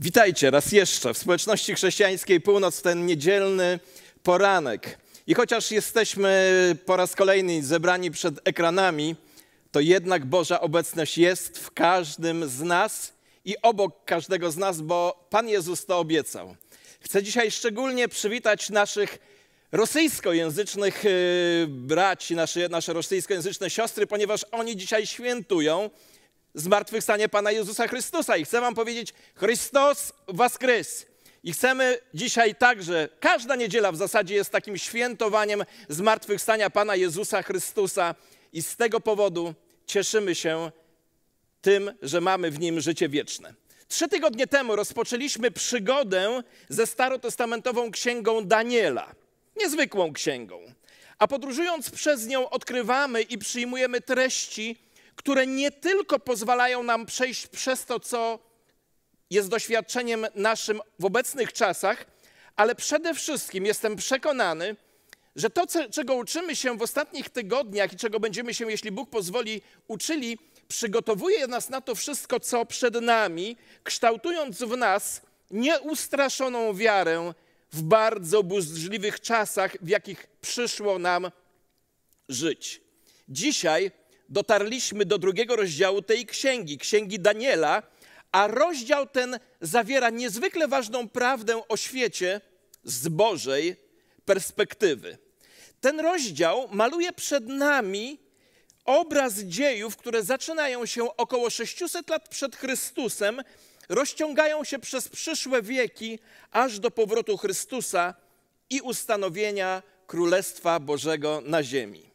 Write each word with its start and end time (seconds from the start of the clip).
Witajcie 0.00 0.50
raz 0.50 0.72
jeszcze 0.72 1.14
w 1.14 1.18
społeczności 1.18 1.74
chrześcijańskiej 1.74 2.40
Północ 2.40 2.78
w 2.78 2.82
ten 2.82 3.06
niedzielny 3.06 3.80
poranek. 4.22 4.98
I 5.26 5.34
chociaż 5.34 5.70
jesteśmy 5.70 6.76
po 6.86 6.96
raz 6.96 7.14
kolejny 7.14 7.62
zebrani 7.62 8.10
przed 8.10 8.34
ekranami, 8.44 9.16
to 9.72 9.80
jednak 9.80 10.26
Boża 10.26 10.60
obecność 10.60 11.18
jest 11.18 11.58
w 11.58 11.70
każdym 11.70 12.48
z 12.48 12.60
nas 12.60 13.12
i 13.44 13.56
obok 13.62 14.04
każdego 14.04 14.50
z 14.50 14.56
nas, 14.56 14.80
bo 14.80 15.26
Pan 15.30 15.48
Jezus 15.48 15.86
to 15.86 15.98
obiecał. 15.98 16.56
Chcę 17.00 17.22
dzisiaj 17.22 17.50
szczególnie 17.50 18.08
przywitać 18.08 18.70
naszych 18.70 19.18
rosyjskojęzycznych 19.72 21.04
y, 21.04 21.66
braci, 21.68 22.34
nasze, 22.34 22.68
nasze 22.68 22.92
rosyjskojęzyczne 22.92 23.70
siostry, 23.70 24.06
ponieważ 24.06 24.46
oni 24.50 24.76
dzisiaj 24.76 25.06
świętują 25.06 25.90
zmartwychwstanie 26.54 27.28
Pana 27.28 27.52
Jezusa 27.52 27.88
Chrystusa. 27.88 28.36
I 28.36 28.44
chcę 28.44 28.60
wam 28.60 28.74
powiedzieć, 28.74 29.14
Chrystus 29.34 30.12
Waskrys. 30.28 31.06
I 31.44 31.52
chcemy 31.52 31.98
dzisiaj 32.14 32.54
także, 32.54 33.08
każda 33.20 33.56
niedziela 33.56 33.92
w 33.92 33.96
zasadzie 33.96 34.34
jest 34.34 34.50
takim 34.50 34.78
świętowaniem 34.78 35.64
zmartwychwstania 35.88 36.70
Pana 36.70 36.96
Jezusa 36.96 37.42
Chrystusa 37.42 38.14
i 38.52 38.62
z 38.62 38.76
tego 38.76 39.00
powodu 39.00 39.54
cieszymy 39.86 40.34
się 40.34 40.70
tym, 41.60 41.94
że 42.02 42.20
mamy 42.20 42.50
w 42.50 42.58
Nim 42.58 42.80
życie 42.80 43.08
wieczne. 43.08 43.54
Trzy 43.88 44.08
tygodnie 44.08 44.46
temu 44.46 44.76
rozpoczęliśmy 44.76 45.50
przygodę 45.50 46.42
ze 46.68 46.86
starotestamentową 46.86 47.90
księgą 47.90 48.44
Daniela, 48.44 49.14
niezwykłą 49.56 50.12
księgą. 50.12 50.60
A 51.18 51.28
podróżując 51.28 51.90
przez 51.90 52.26
nią 52.26 52.50
odkrywamy 52.50 53.22
i 53.22 53.38
przyjmujemy 53.38 54.00
treści, 54.00 54.76
które 55.18 55.46
nie 55.46 55.70
tylko 55.70 56.18
pozwalają 56.18 56.82
nam 56.82 57.06
przejść 57.06 57.46
przez 57.46 57.84
to, 57.84 58.00
co 58.00 58.38
jest 59.30 59.48
doświadczeniem 59.48 60.26
naszym 60.34 60.80
w 60.98 61.04
obecnych 61.04 61.52
czasach, 61.52 62.06
ale 62.56 62.74
przede 62.74 63.14
wszystkim 63.14 63.66
jestem 63.66 63.96
przekonany, 63.96 64.76
że 65.36 65.50
to, 65.50 65.66
czego 65.90 66.14
uczymy 66.14 66.56
się 66.56 66.76
w 66.76 66.82
ostatnich 66.82 67.30
tygodniach 67.30 67.92
i 67.92 67.96
czego 67.96 68.20
będziemy 68.20 68.54
się, 68.54 68.70
jeśli 68.70 68.90
Bóg 68.90 69.10
pozwoli, 69.10 69.62
uczyli, 69.88 70.38
przygotowuje 70.68 71.46
nas 71.46 71.68
na 71.70 71.80
to 71.80 71.94
wszystko, 71.94 72.40
co 72.40 72.66
przed 72.66 72.94
nami, 72.94 73.56
kształtując 73.84 74.62
w 74.62 74.76
nas 74.76 75.22
nieustraszoną 75.50 76.74
wiarę 76.74 77.32
w 77.72 77.82
bardzo 77.82 78.42
burzliwych 78.42 79.20
czasach, 79.20 79.76
w 79.82 79.88
jakich 79.88 80.26
przyszło 80.40 80.98
nam 80.98 81.30
żyć. 82.28 82.80
Dzisiaj 83.28 83.90
dotarliśmy 84.28 85.04
do 85.04 85.18
drugiego 85.18 85.56
rozdziału 85.56 86.02
tej 86.02 86.26
księgi, 86.26 86.78
księgi 86.78 87.20
Daniela, 87.20 87.82
a 88.32 88.46
rozdział 88.46 89.06
ten 89.06 89.38
zawiera 89.60 90.10
niezwykle 90.10 90.68
ważną 90.68 91.08
prawdę 91.08 91.62
o 91.68 91.76
świecie 91.76 92.40
z 92.84 93.08
Bożej 93.08 93.76
perspektywy. 94.24 95.18
Ten 95.80 96.00
rozdział 96.00 96.68
maluje 96.72 97.12
przed 97.12 97.48
nami 97.48 98.18
obraz 98.84 99.34
dziejów, 99.34 99.96
które 99.96 100.22
zaczynają 100.22 100.86
się 100.86 101.16
około 101.16 101.50
600 101.50 102.10
lat 102.10 102.28
przed 102.28 102.56
Chrystusem, 102.56 103.42
rozciągają 103.88 104.64
się 104.64 104.78
przez 104.78 105.08
przyszłe 105.08 105.62
wieki, 105.62 106.18
aż 106.50 106.78
do 106.78 106.90
powrotu 106.90 107.36
Chrystusa 107.36 108.14
i 108.70 108.80
ustanowienia 108.80 109.82
Królestwa 110.06 110.80
Bożego 110.80 111.42
na 111.44 111.62
ziemi. 111.62 112.07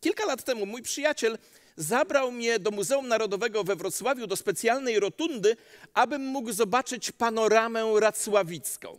Kilka 0.00 0.24
lat 0.24 0.44
temu 0.44 0.66
mój 0.66 0.82
przyjaciel 0.82 1.38
zabrał 1.76 2.32
mnie 2.32 2.58
do 2.58 2.70
Muzeum 2.70 3.08
Narodowego 3.08 3.64
we 3.64 3.76
Wrocławiu, 3.76 4.26
do 4.26 4.36
specjalnej 4.36 5.00
rotundy, 5.00 5.56
abym 5.94 6.22
mógł 6.22 6.52
zobaczyć 6.52 7.12
panoramę 7.12 8.00
racławicką. 8.00 8.98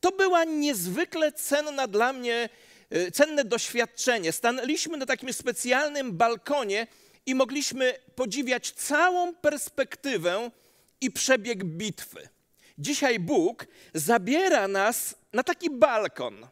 To 0.00 0.12
była 0.12 0.44
niezwykle 0.44 1.32
cenna 1.32 1.86
dla 1.86 2.12
mnie, 2.12 2.48
e, 2.90 3.10
cenne 3.10 3.44
doświadczenie. 3.44 4.32
Stanęliśmy 4.32 4.96
na 4.96 5.06
takim 5.06 5.32
specjalnym 5.32 6.12
balkonie 6.12 6.86
i 7.26 7.34
mogliśmy 7.34 7.94
podziwiać 8.14 8.70
całą 8.70 9.34
perspektywę 9.34 10.50
i 11.00 11.10
przebieg 11.10 11.64
bitwy. 11.64 12.28
Dzisiaj 12.78 13.18
Bóg 13.18 13.66
zabiera 13.94 14.68
nas 14.68 15.14
na 15.32 15.42
taki 15.42 15.70
balkon 15.70 16.46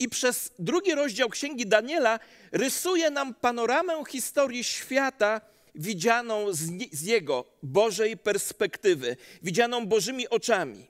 i 0.00 0.08
przez 0.08 0.52
drugi 0.58 0.94
rozdział 0.94 1.28
Księgi 1.28 1.66
Daniela 1.66 2.18
rysuje 2.52 3.10
nam 3.10 3.34
panoramę 3.34 4.04
historii 4.08 4.64
świata 4.64 5.40
widzianą 5.74 6.52
z, 6.52 6.60
z 6.92 7.02
jego 7.02 7.44
Bożej 7.62 8.16
perspektywy, 8.16 9.16
widzianą 9.42 9.86
Bożymi 9.86 10.28
oczami. 10.28 10.86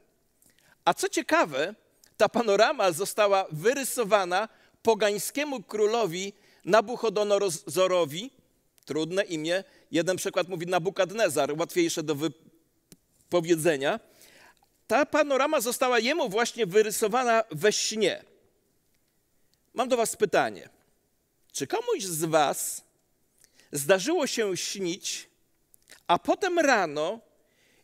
A 0.84 0.94
co 0.94 1.08
ciekawe, 1.08 1.74
ta 2.16 2.28
panorama 2.28 2.92
została 2.92 3.46
wyrysowana 3.52 4.48
pogańskiemu 4.82 5.62
królowi 5.62 6.32
Nabuchodonozorowi, 6.64 8.30
trudne 8.84 9.22
imię, 9.24 9.64
jeden 9.90 10.16
przykład 10.16 10.48
mówi 10.48 10.66
Nabukadnezar, 10.66 11.58
łatwiejsze 11.58 12.02
do 12.02 12.14
wypowiedzenia. 12.14 14.00
Ta 14.86 15.06
panorama 15.06 15.60
została 15.60 15.98
jemu 15.98 16.28
właśnie 16.28 16.66
wyrysowana 16.66 17.44
we 17.50 17.72
śnie. 17.72 18.29
Mam 19.74 19.88
do 19.88 19.96
Was 19.96 20.16
pytanie. 20.16 20.68
Czy 21.52 21.66
komuś 21.66 22.02
z 22.02 22.24
Was 22.24 22.84
zdarzyło 23.72 24.26
się 24.26 24.56
śnić, 24.56 25.30
a 26.06 26.18
potem 26.18 26.58
rano 26.58 27.20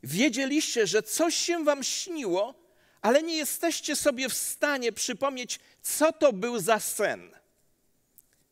wiedzieliście, 0.03 0.87
że 0.87 1.03
coś 1.03 1.35
się 1.35 1.65
Wam 1.65 1.83
śniło, 1.83 2.55
ale 3.01 3.23
nie 3.23 3.37
jesteście 3.37 3.97
sobie 3.97 4.29
w 4.29 4.35
stanie 4.35 4.93
przypomnieć, 4.93 5.61
co 5.83 6.13
to 6.13 6.33
był 6.33 6.61
za 6.61 6.81
sen? 6.81 7.31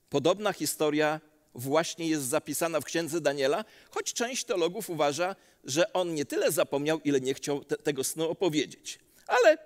Podobna 0.09 0.53
historia 0.53 1.21
właśnie 1.55 2.09
jest 2.09 2.25
zapisana 2.25 2.81
w 2.81 2.85
księdze 2.85 3.21
Daniela, 3.21 3.65
choć 3.91 4.13
część 4.13 4.45
teologów 4.45 4.91
uważa, 4.91 5.37
że 5.65 5.93
on 5.93 6.15
nie 6.15 6.25
tyle 6.25 6.53
zapomniał, 6.53 7.01
ile 7.01 7.21
nie 7.21 7.35
chciał 7.35 7.65
te, 7.65 7.77
tego 7.77 8.05
snu 8.05 8.31
opowiedzieć. 8.31 8.99
Ale 9.27 9.59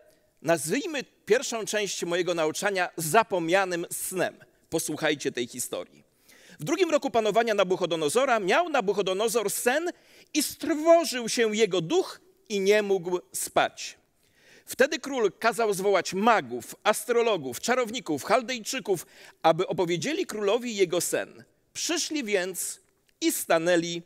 Nazwijmy 0.42 1.04
pierwszą 1.26 1.64
część 1.66 2.04
mojego 2.04 2.34
nauczania 2.34 2.90
zapomnianym 2.96 3.86
snem. 3.90 4.38
Posłuchajcie 4.70 5.32
tej 5.32 5.46
historii. 5.46 6.04
W 6.60 6.64
drugim 6.64 6.90
roku 6.90 7.10
panowania 7.10 7.54
Nabuchodonozora 7.54 8.40
miał 8.40 8.68
Nabuchodonozor 8.68 9.50
sen 9.50 9.90
i 10.34 10.42
strwożył 10.42 11.28
się 11.28 11.56
jego 11.56 11.80
duch 11.80 12.20
i 12.48 12.60
nie 12.60 12.82
mógł 12.82 13.18
spać. 13.32 13.98
Wtedy 14.66 14.98
król 14.98 15.32
kazał 15.38 15.74
zwołać 15.74 16.14
magów, 16.14 16.74
astrologów, 16.82 17.60
czarowników, 17.60 18.24
chaldejczyków, 18.24 19.06
aby 19.42 19.66
opowiedzieli 19.66 20.26
królowi 20.26 20.76
jego 20.76 21.00
sen. 21.00 21.44
Przyszli 21.72 22.24
więc 22.24 22.80
i 23.20 23.32
stanęli 23.32 24.02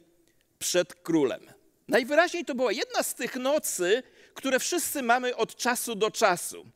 przed 0.59 0.95
królem. 0.95 1.41
Najwyraźniej 1.89 2.45
to 2.45 2.55
była 2.55 2.73
jedna 2.73 3.03
z 3.03 3.15
tych 3.15 3.37
nocy, 3.37 4.03
które 4.35 4.59
wszyscy 4.59 5.03
mamy 5.03 5.37
od 5.37 5.57
czasu 5.57 5.95
do 5.95 6.11
czasu. 6.11 6.67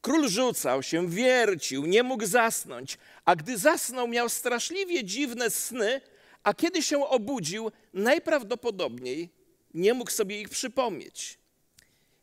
Król 0.00 0.28
rzucał 0.28 0.82
się, 0.82 1.08
wiercił, 1.08 1.86
nie 1.86 2.02
mógł 2.02 2.26
zasnąć, 2.26 2.98
a 3.24 3.36
gdy 3.36 3.58
zasnął, 3.58 4.08
miał 4.08 4.28
straszliwie 4.28 5.04
dziwne 5.04 5.50
sny, 5.50 6.00
a 6.42 6.54
kiedy 6.54 6.82
się 6.82 7.06
obudził, 7.06 7.72
najprawdopodobniej 7.94 9.30
nie 9.74 9.94
mógł 9.94 10.10
sobie 10.10 10.40
ich 10.40 10.48
przypomnieć. 10.48 11.38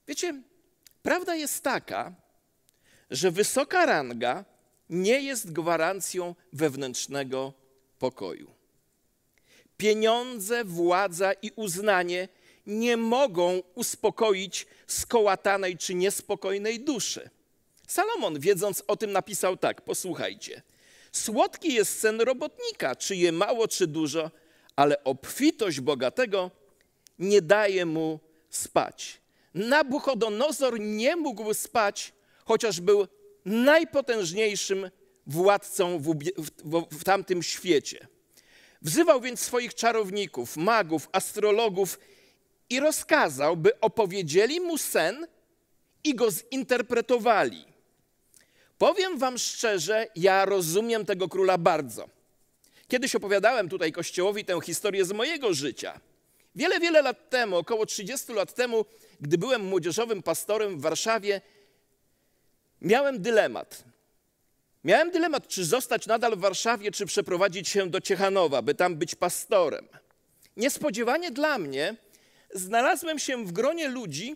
Wiecie, 0.07 0.41
prawda 1.01 1.35
jest 1.35 1.63
taka, 1.63 2.13
że 3.11 3.31
wysoka 3.31 3.85
ranga 3.85 4.45
nie 4.89 5.21
jest 5.21 5.51
gwarancją 5.51 6.35
wewnętrznego 6.53 7.53
pokoju. 7.99 8.51
Pieniądze, 9.77 10.63
władza 10.63 11.33
i 11.33 11.51
uznanie 11.55 12.27
nie 12.67 12.97
mogą 12.97 13.61
uspokoić 13.75 14.67
skołatanej 14.87 15.77
czy 15.77 15.95
niespokojnej 15.95 16.79
duszy. 16.79 17.29
Salomon, 17.87 18.39
wiedząc 18.39 18.83
o 18.87 18.95
tym, 18.97 19.11
napisał 19.11 19.57
tak: 19.57 19.81
Posłuchajcie. 19.81 20.61
Słodki 21.11 21.73
jest 21.73 21.99
sen 21.99 22.21
robotnika, 22.21 22.95
czy 22.95 23.15
je 23.15 23.31
mało, 23.31 23.67
czy 23.67 23.87
dużo, 23.87 24.31
ale 24.75 25.03
obfitość 25.03 25.79
bogatego 25.79 26.51
nie 27.19 27.41
daje 27.41 27.85
mu 27.85 28.19
spać. 28.49 29.21
Nabuchodonozor 29.53 30.79
nie 30.79 31.15
mógł 31.15 31.53
spać, 31.53 32.13
chociaż 32.45 32.81
był 32.81 33.07
najpotężniejszym 33.45 34.89
władcą 35.27 35.99
w, 35.99 36.15
w, 36.37 36.97
w, 36.99 37.03
tamtym 37.03 37.43
świecie. 37.43 38.07
Wzywał 38.81 39.21
więc 39.21 39.39
swoich 39.39 39.73
czarowników, 39.73 40.57
magów, 40.57 41.09
astrologów 41.11 41.99
i 42.69 42.79
rozkazał, 42.79 43.57
by 43.57 43.79
opowiedzieli 43.79 44.59
mu 44.59 44.77
sen 44.77 45.27
i 46.03 46.15
go 46.15 46.31
zinterpretowali. 46.31 47.65
Powiem 48.77 49.17
wam 49.17 49.37
szczerze, 49.37 50.07
ja 50.15 50.45
rozumiem 50.45 51.05
tego 51.05 51.29
króla 51.29 51.57
bardzo. 51.57 52.09
Kiedyś 52.87 53.15
opowiadałem 53.15 53.69
tutaj 53.69 53.91
Kościołowi 53.91 54.45
tę 54.45 54.61
historię 54.61 55.05
z 55.05 55.11
mojego 55.11 55.53
życia. 55.53 55.99
Wiele, 56.55 56.79
wiele 56.79 57.01
lat 57.01 57.29
temu, 57.29 57.57
około 57.57 57.85
30 57.85 58.33
lat 58.33 58.53
temu, 58.53 58.85
gdy 59.21 59.37
byłem 59.37 59.65
młodzieżowym 59.65 60.23
pastorem 60.23 60.77
w 60.77 60.81
Warszawie, 60.81 61.41
miałem 62.81 63.21
dylemat. 63.21 63.83
Miałem 64.83 65.11
dylemat, 65.11 65.47
czy 65.47 65.65
zostać 65.65 66.07
nadal 66.07 66.35
w 66.35 66.39
Warszawie, 66.39 66.91
czy 66.91 67.05
przeprowadzić 67.05 67.69
się 67.69 67.89
do 67.89 68.01
Ciechanowa, 68.01 68.61
by 68.61 68.75
tam 68.75 68.95
być 68.95 69.15
pastorem. 69.15 69.87
Niespodziewanie 70.57 71.31
dla 71.31 71.57
mnie 71.57 71.95
znalazłem 72.53 73.19
się 73.19 73.45
w 73.45 73.51
gronie 73.51 73.87
ludzi, 73.87 74.35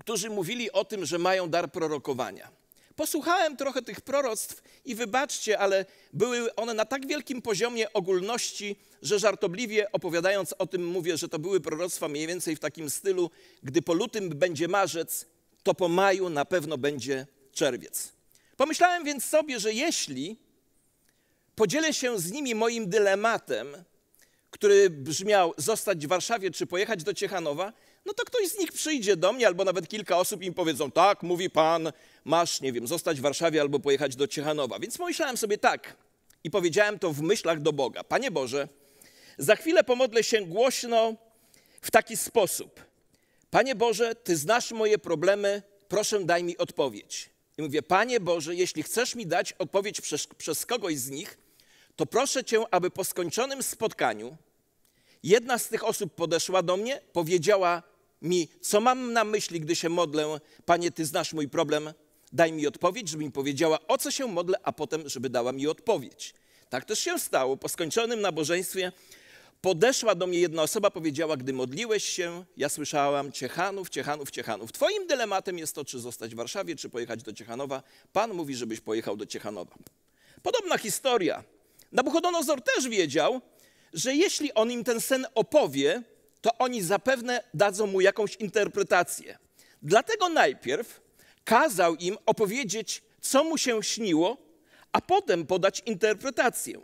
którzy 0.00 0.30
mówili 0.30 0.72
o 0.72 0.84
tym, 0.84 1.06
że 1.06 1.18
mają 1.18 1.48
dar 1.50 1.72
prorokowania. 1.72 2.62
Posłuchałem 2.96 3.56
trochę 3.56 3.82
tych 3.82 4.00
proroctw 4.00 4.62
i 4.84 4.94
wybaczcie, 4.94 5.58
ale 5.58 5.84
były 6.12 6.54
one 6.54 6.74
na 6.74 6.84
tak 6.84 7.06
wielkim 7.06 7.42
poziomie 7.42 7.92
ogólności, 7.92 8.76
że 9.02 9.18
żartobliwie 9.18 9.92
opowiadając 9.92 10.54
o 10.58 10.66
tym 10.66 10.86
mówię, 10.86 11.16
że 11.16 11.28
to 11.28 11.38
były 11.38 11.60
proroctwa 11.60 12.08
mniej 12.08 12.26
więcej 12.26 12.56
w 12.56 12.60
takim 12.60 12.90
stylu, 12.90 13.30
gdy 13.62 13.82
po 13.82 13.94
lutym 13.94 14.28
będzie 14.28 14.68
marzec, 14.68 15.26
to 15.62 15.74
po 15.74 15.88
maju 15.88 16.28
na 16.28 16.44
pewno 16.44 16.78
będzie 16.78 17.26
czerwiec. 17.52 18.12
Pomyślałem 18.56 19.04
więc 19.04 19.24
sobie, 19.24 19.60
że 19.60 19.72
jeśli 19.72 20.36
podzielę 21.54 21.94
się 21.94 22.18
z 22.18 22.32
nimi 22.32 22.54
moim 22.54 22.88
dylematem, 22.88 23.84
który 24.52 24.90
brzmiał 24.90 25.54
zostać 25.56 26.06
w 26.06 26.08
Warszawie 26.08 26.50
czy 26.50 26.66
pojechać 26.66 27.04
do 27.04 27.14
Ciechanowa, 27.14 27.72
no 28.06 28.14
to 28.14 28.24
ktoś 28.24 28.48
z 28.48 28.58
nich 28.58 28.72
przyjdzie 28.72 29.16
do 29.16 29.32
mnie, 29.32 29.46
albo 29.46 29.64
nawet 29.64 29.88
kilka 29.88 30.18
osób 30.18 30.42
im 30.42 30.54
powiedzą, 30.54 30.90
tak, 30.90 31.22
mówi 31.22 31.50
pan, 31.50 31.92
masz, 32.24 32.60
nie 32.60 32.72
wiem, 32.72 32.86
zostać 32.86 33.18
w 33.18 33.22
Warszawie 33.22 33.60
albo 33.60 33.80
pojechać 33.80 34.16
do 34.16 34.26
Ciechanowa. 34.28 34.78
Więc 34.78 34.98
pomyślałem 34.98 35.36
sobie 35.36 35.58
tak 35.58 35.96
i 36.44 36.50
powiedziałem 36.50 36.98
to 36.98 37.12
w 37.12 37.20
myślach 37.20 37.60
do 37.60 37.72
Boga. 37.72 38.04
Panie 38.04 38.30
Boże, 38.30 38.68
za 39.38 39.56
chwilę 39.56 39.84
pomodlę 39.84 40.24
się 40.24 40.42
głośno 40.42 41.16
w 41.80 41.90
taki 41.90 42.16
sposób. 42.16 42.80
Panie 43.50 43.74
Boże, 43.74 44.14
Ty 44.14 44.36
znasz 44.36 44.72
moje 44.72 44.98
problemy, 44.98 45.62
proszę 45.88 46.24
daj 46.24 46.44
mi 46.44 46.58
odpowiedź. 46.58 47.30
I 47.58 47.62
mówię, 47.62 47.82
Panie 47.82 48.20
Boże, 48.20 48.54
jeśli 48.54 48.82
chcesz 48.82 49.14
mi 49.14 49.26
dać 49.26 49.52
odpowiedź 49.52 50.00
przez, 50.00 50.26
przez 50.26 50.66
kogoś 50.66 50.98
z 50.98 51.10
nich, 51.10 51.38
to 51.96 52.06
proszę 52.06 52.44
Cię, 52.44 52.64
aby 52.70 52.90
po 52.90 53.04
skończonym 53.04 53.62
spotkaniu 53.62 54.36
jedna 55.22 55.58
z 55.58 55.68
tych 55.68 55.84
osób 55.84 56.14
podeszła 56.14 56.62
do 56.62 56.76
mnie, 56.76 57.00
powiedziała 57.12 57.82
mi, 58.22 58.48
co 58.60 58.80
mam 58.80 59.12
na 59.12 59.24
myśli, 59.24 59.60
gdy 59.60 59.76
się 59.76 59.88
modlę. 59.88 60.40
Panie, 60.64 60.90
Ty 60.90 61.04
znasz 61.04 61.32
mój 61.32 61.48
problem, 61.48 61.92
daj 62.32 62.52
mi 62.52 62.66
odpowiedź, 62.66 63.08
żeby 63.08 63.24
mi 63.24 63.30
powiedziała, 63.30 63.78
o 63.88 63.98
co 63.98 64.10
się 64.10 64.26
modlę, 64.26 64.58
a 64.62 64.72
potem, 64.72 65.08
żeby 65.08 65.30
dała 65.30 65.52
mi 65.52 65.66
odpowiedź. 65.66 66.34
Tak 66.68 66.84
też 66.84 66.98
się 66.98 67.18
stało. 67.18 67.56
Po 67.56 67.68
skończonym 67.68 68.20
nabożeństwie 68.20 68.92
podeszła 69.60 70.14
do 70.14 70.26
mnie 70.26 70.38
jedna 70.38 70.62
osoba, 70.62 70.90
powiedziała, 70.90 71.36
gdy 71.36 71.52
modliłeś 71.52 72.04
się, 72.04 72.44
ja 72.56 72.68
słyszałam 72.68 73.32
Ciechanów, 73.32 73.88
Ciechanów, 73.88 74.30
Ciechanów. 74.30 74.72
Twoim 74.72 75.06
dylematem 75.06 75.58
jest 75.58 75.74
to, 75.74 75.84
czy 75.84 76.00
zostać 76.00 76.34
w 76.34 76.36
Warszawie, 76.36 76.76
czy 76.76 76.88
pojechać 76.88 77.22
do 77.22 77.32
Ciechanowa. 77.32 77.82
Pan 78.12 78.34
mówi, 78.34 78.54
żebyś 78.54 78.80
pojechał 78.80 79.16
do 79.16 79.26
Ciechanowa. 79.26 79.74
Podobna 80.42 80.78
historia. 80.78 81.44
Nabuchodonozor 81.92 82.62
też 82.62 82.88
wiedział, 82.88 83.40
że 83.92 84.14
jeśli 84.14 84.54
on 84.54 84.70
im 84.70 84.84
ten 84.84 85.00
sen 85.00 85.26
opowie, 85.34 86.02
to 86.40 86.58
oni 86.58 86.82
zapewne 86.82 87.44
dadzą 87.54 87.86
mu 87.86 88.00
jakąś 88.00 88.36
interpretację. 88.36 89.38
Dlatego 89.82 90.28
najpierw 90.28 91.00
kazał 91.44 91.94
im 91.94 92.18
opowiedzieć, 92.26 93.02
co 93.20 93.44
mu 93.44 93.58
się 93.58 93.82
śniło, 93.82 94.36
a 94.92 95.00
potem 95.00 95.46
podać 95.46 95.82
interpretację. 95.86 96.80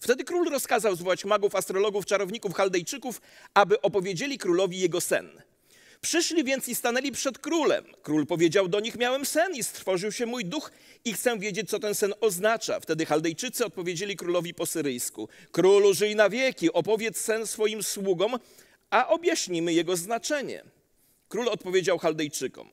Wtedy 0.00 0.24
król 0.24 0.50
rozkazał 0.50 0.96
zwołać 0.96 1.24
magów, 1.24 1.54
astrologów, 1.54 2.06
czarowników, 2.06 2.54
chaldejczyków, 2.54 3.20
aby 3.54 3.80
opowiedzieli 3.80 4.38
królowi 4.38 4.78
jego 4.78 5.00
sen. 5.00 5.42
Przyszli 6.04 6.44
więc 6.44 6.68
i 6.68 6.74
stanęli 6.74 7.12
przed 7.12 7.38
królem. 7.38 7.84
Król 8.02 8.26
powiedział 8.26 8.68
do 8.68 8.80
nich: 8.80 8.96
Miałem 8.96 9.26
sen 9.26 9.54
i 9.54 9.64
strwożył 9.64 10.12
się 10.12 10.26
mój 10.26 10.44
duch 10.44 10.72
i 11.04 11.12
chcę 11.12 11.38
wiedzieć, 11.38 11.70
co 11.70 11.78
ten 11.78 11.94
sen 11.94 12.14
oznacza. 12.20 12.80
Wtedy 12.80 13.06
Chaldejczycy 13.06 13.66
odpowiedzieli 13.66 14.16
królowi 14.16 14.54
po 14.54 14.66
syryjsku: 14.66 15.28
Królu, 15.52 15.94
żyj 15.94 16.16
na 16.16 16.30
wieki, 16.30 16.72
opowiedz 16.72 17.20
sen 17.20 17.46
swoim 17.46 17.82
sługom, 17.82 18.38
a 18.90 19.08
objaśnimy 19.08 19.72
jego 19.72 19.96
znaczenie. 19.96 20.64
Król 21.28 21.48
odpowiedział 21.48 21.98
Chaldejczykom: 21.98 22.70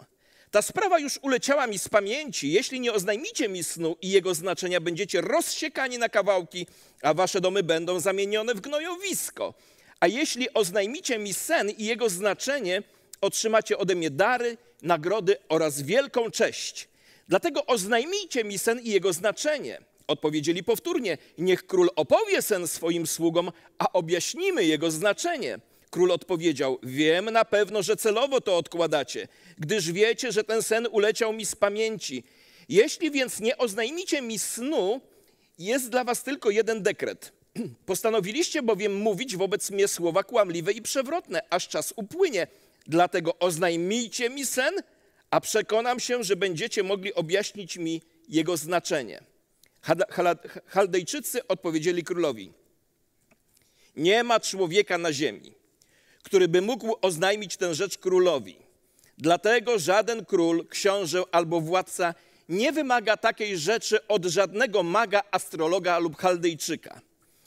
Ta 0.51 0.61
sprawa 0.61 0.99
już 0.99 1.19
uleciała 1.21 1.67
mi 1.67 1.79
z 1.79 1.89
pamięci. 1.89 2.51
Jeśli 2.51 2.79
nie 2.79 2.93
oznajmicie 2.93 3.49
mi 3.49 3.63
snu 3.63 3.95
i 4.01 4.09
jego 4.09 4.33
znaczenia, 4.33 4.81
będziecie 4.81 5.21
rozsiekani 5.21 5.97
na 5.97 6.09
kawałki, 6.09 6.67
a 7.01 7.13
wasze 7.13 7.41
domy 7.41 7.63
będą 7.63 7.99
zamienione 7.99 8.55
w 8.55 8.61
gnojowisko. 8.61 9.53
A 9.99 10.07
jeśli 10.07 10.53
oznajmicie 10.53 11.19
mi 11.19 11.33
sen 11.33 11.69
i 11.69 11.85
jego 11.85 12.09
znaczenie, 12.09 12.83
otrzymacie 13.21 13.77
ode 13.77 13.95
mnie 13.95 14.09
dary, 14.09 14.57
nagrody 14.81 15.37
oraz 15.49 15.81
wielką 15.81 16.31
cześć. 16.31 16.89
Dlatego 17.27 17.65
oznajmijcie 17.65 18.43
mi 18.43 18.57
sen 18.57 18.79
i 18.79 18.89
jego 18.89 19.13
znaczenie. 19.13 19.81
Odpowiedzieli 20.07 20.63
powtórnie: 20.63 21.17
Niech 21.37 21.67
król 21.67 21.89
opowie 21.95 22.41
sen 22.41 22.67
swoim 22.67 23.07
sługom, 23.07 23.51
a 23.77 23.91
objaśnimy 23.93 24.65
jego 24.65 24.91
znaczenie. 24.91 25.59
Król 25.89 26.11
odpowiedział: 26.11 26.79
Wiem 26.83 27.25
na 27.25 27.45
pewno, 27.45 27.83
że 27.83 27.95
celowo 27.95 28.41
to 28.41 28.57
odkładacie, 28.57 29.27
gdyż 29.57 29.91
wiecie, 29.91 30.31
że 30.31 30.43
ten 30.43 30.63
sen 30.63 30.87
uleciał 30.91 31.33
mi 31.33 31.45
z 31.45 31.55
pamięci. 31.55 32.23
Jeśli 32.69 33.11
więc 33.11 33.39
nie 33.39 33.57
oznajmicie 33.57 34.21
mi 34.21 34.39
snu, 34.39 35.01
jest 35.59 35.89
dla 35.89 36.03
was 36.03 36.23
tylko 36.23 36.49
jeden 36.49 36.83
dekret. 36.83 37.31
Postanowiliście 37.85 38.61
bowiem 38.61 38.95
mówić 38.95 39.35
wobec 39.35 39.71
mnie 39.71 39.87
słowa 39.87 40.23
kłamliwe 40.23 40.71
i 40.71 40.81
przewrotne, 40.81 41.41
aż 41.49 41.67
czas 41.67 41.93
upłynie. 41.95 42.47
Dlatego 42.87 43.39
oznajmijcie 43.39 44.29
mi 44.29 44.45
sen, 44.45 44.73
a 45.29 45.41
przekonam 45.41 45.99
się, 45.99 46.23
że 46.23 46.35
będziecie 46.35 46.83
mogli 46.83 47.13
objaśnić 47.13 47.77
mi 47.77 48.01
jego 48.29 48.57
znaczenie. 48.57 49.23
Chaldejczycy 50.67 51.47
odpowiedzieli 51.47 52.03
królowi: 52.03 52.51
Nie 53.95 54.23
ma 54.23 54.39
człowieka 54.39 54.97
na 54.97 55.13
ziemi, 55.13 55.53
który 56.23 56.47
by 56.47 56.61
mógł 56.61 56.95
oznajmić 57.01 57.57
tę 57.57 57.75
rzecz 57.75 57.97
królowi. 57.97 58.55
Dlatego 59.17 59.79
żaden 59.79 60.25
król, 60.25 60.67
książę 60.67 61.23
albo 61.31 61.61
władca 61.61 62.13
nie 62.49 62.71
wymaga 62.71 63.17
takiej 63.17 63.57
rzeczy 63.57 64.07
od 64.07 64.25
żadnego 64.25 64.83
maga, 64.83 65.23
astrologa 65.31 65.99
lub 65.99 66.17
chaldejczyka. 66.17 67.01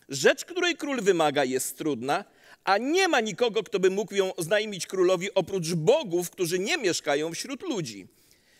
Rzecz, 0.08 0.44
której 0.44 0.76
król 0.76 1.00
wymaga, 1.00 1.44
jest 1.44 1.78
trudna, 1.78 2.24
a 2.64 2.78
nie 2.78 3.08
ma 3.08 3.20
nikogo, 3.20 3.62
kto 3.62 3.80
by 3.80 3.90
mógł 3.90 4.14
ją 4.14 4.34
oznajmić 4.34 4.86
królowi 4.86 5.34
oprócz 5.34 5.74
bogów, 5.74 6.30
którzy 6.30 6.58
nie 6.58 6.76
mieszkają 6.76 7.32
wśród 7.32 7.62
ludzi. 7.62 8.06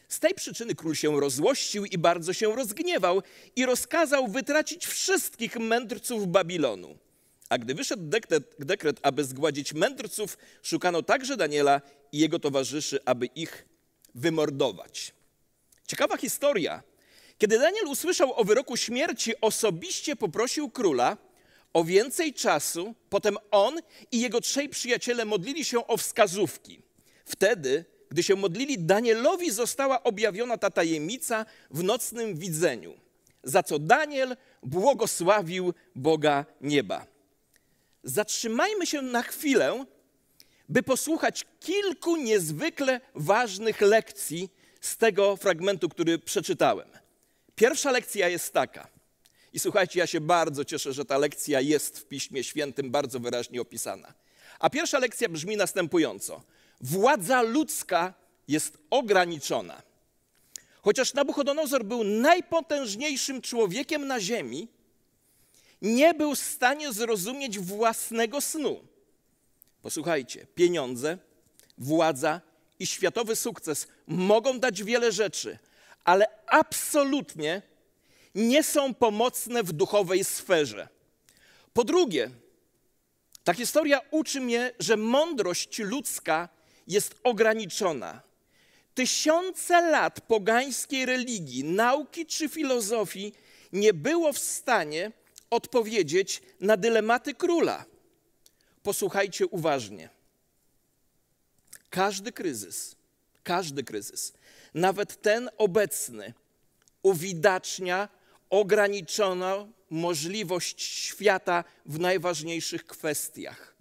Z 0.09 0.21
tej 0.21 0.35
przyczyny 0.35 0.75
król 0.75 0.95
się 0.95 1.21
rozłościł 1.21 1.85
i 1.85 1.99
bardzo 1.99 2.33
się 2.33 2.57
rozgniewał 2.57 3.23
i 3.57 3.67
rozkazał 3.67 4.29
wytracić 4.29 4.87
wszystkich 4.87 5.57
mędrców 5.57 6.27
Babilonu. 6.27 6.99
A 7.49 7.59
gdy 7.59 7.75
wyszedł 7.75 8.03
dekret, 8.03 8.55
dekret, 8.59 9.01
aby 9.03 9.25
zgładzić 9.25 9.75
mędrców, 9.75 10.39
szukano 10.63 11.03
także 11.03 11.37
Daniela 11.37 11.81
i 12.13 12.19
jego 12.19 12.39
towarzyszy, 12.39 12.99
aby 13.05 13.27
ich 13.27 13.67
wymordować. 14.15 15.13
Ciekawa 15.87 16.17
historia. 16.17 16.83
Kiedy 17.39 17.59
Daniel 17.59 17.87
usłyszał 17.87 18.41
o 18.41 18.45
wyroku 18.45 18.77
śmierci, 18.77 19.33
osobiście 19.41 20.17
poprosił 20.17 20.71
króla, 20.71 21.17
o 21.75 21.85
więcej 21.85 22.35
czasu, 22.35 22.95
potem 23.11 23.37
on 23.51 23.81
i 24.13 24.21
jego 24.21 24.41
trzej 24.41 24.69
przyjaciele 24.69 25.25
modlili 25.25 25.65
się 25.65 25.87
o 25.87 25.97
wskazówki. 25.97 26.83
Wtedy, 27.25 27.85
gdy 28.11 28.23
się 28.23 28.37
modlili, 28.37 28.79
Danielowi 28.79 29.51
została 29.51 30.03
objawiona 30.03 30.59
ta 30.59 30.71
tajemnica 30.71 31.47
w 31.71 31.83
nocnym 31.83 32.37
widzeniu, 32.37 32.95
za 33.45 33.63
co 33.63 33.79
Daniel 33.79 34.37
błogosławił 34.63 35.75
Boga 35.95 36.47
nieba. 36.61 37.07
Zatrzymajmy 38.05 38.87
się 38.87 39.03
na 39.03 39.23
chwilę, 39.23 39.85
by 40.69 40.83
posłuchać 40.83 41.45
kilku 41.61 42.17
niezwykle 42.17 43.01
ważnych 43.15 43.81
lekcji 43.81 44.51
z 44.81 44.97
tego 44.97 45.37
fragmentu, 45.37 45.89
który 45.89 46.19
przeczytałem. 46.19 46.89
Pierwsza 47.55 47.91
lekcja 47.91 48.29
jest 48.29 48.53
taka. 48.53 48.94
I 49.55 49.59
słuchajcie, 49.59 49.99
ja 49.99 50.07
się 50.07 50.21
bardzo 50.21 50.65
cieszę, 50.65 50.93
że 50.93 51.05
ta 51.05 51.19
lekcja 51.19 51.61
jest 51.61 51.99
w 51.99 52.05
Piśmie 52.05 52.45
Świętym 52.45 52.91
bardzo 52.91 53.21
wyraźnie 53.21 53.61
opisana. 53.61 54.15
A 54.59 54.71
pierwsza 54.71 54.99
lekcja 54.99 55.29
brzmi 55.29 55.57
następująco: 55.57 56.43
Władza 56.81 57.43
ludzka 57.43 58.15
jest 58.49 58.79
ograniczona. 58.91 59.83
Chociaż 60.83 61.15
Nabuchodonozor 61.15 61.85
był 61.85 62.05
najpotężniejszym 62.05 63.43
człowiekiem 63.43 64.07
na 64.07 64.21
ziemi, 64.21 64.69
nie 65.83 66.15
był 66.15 66.35
w 66.35 66.39
stanie 66.39 66.93
zrozumieć 66.93 67.59
własnego 67.59 68.41
snu. 68.41 68.81
Posłuchajcie, 69.83 70.47
pieniądze, 70.55 71.19
władza 71.79 72.41
i 72.79 72.87
światowy 72.87 73.37
sukces 73.37 73.89
mogą 74.07 74.61
dać 74.61 74.83
wiele 74.83 75.13
rzeczy, 75.13 75.59
ale 76.05 76.27
absolutnie 76.47 77.63
nie 78.35 78.63
są 78.63 78.95
pomocne 78.95 79.63
w 79.63 79.73
duchowej 79.73 80.25
sferze. 80.25 80.89
Po 81.73 81.85
drugie, 81.85 82.31
Ta 83.45 83.55
historia 83.55 84.01
uczy 84.11 84.41
mnie, 84.41 84.73
że 84.79 84.97
mądrość 84.97 85.79
ludzka 85.79 86.49
jest 86.87 87.15
ograniczona. 87.25 88.23
Tysiące 88.95 89.91
lat 89.91 90.21
pogańskiej 90.21 91.07
religii, 91.07 91.65
nauki 91.65 92.27
czy 92.27 92.49
filozofii 92.49 93.33
nie 93.73 93.95
było 93.95 94.33
w 94.33 94.39
stanie 94.39 95.13
odpowiedzieć 95.51 96.43
na 96.61 96.77
dylematy 96.77 97.35
króla. 97.35 97.85
Posłuchajcie 98.83 99.47
uważnie. 99.47 100.09
Każdy 101.91 102.33
kryzys, 102.33 102.97
każdy 103.43 103.85
kryzys, 103.85 104.33
nawet 104.75 105.23
ten 105.23 105.51
obecny, 105.59 106.35
uwidacznia 107.03 108.09
ograniczoną 108.55 109.73
możliwość 109.91 110.83
świata 110.83 111.65
w 111.87 111.99
najważniejszych 111.99 112.87
kwestiach. 112.87 113.77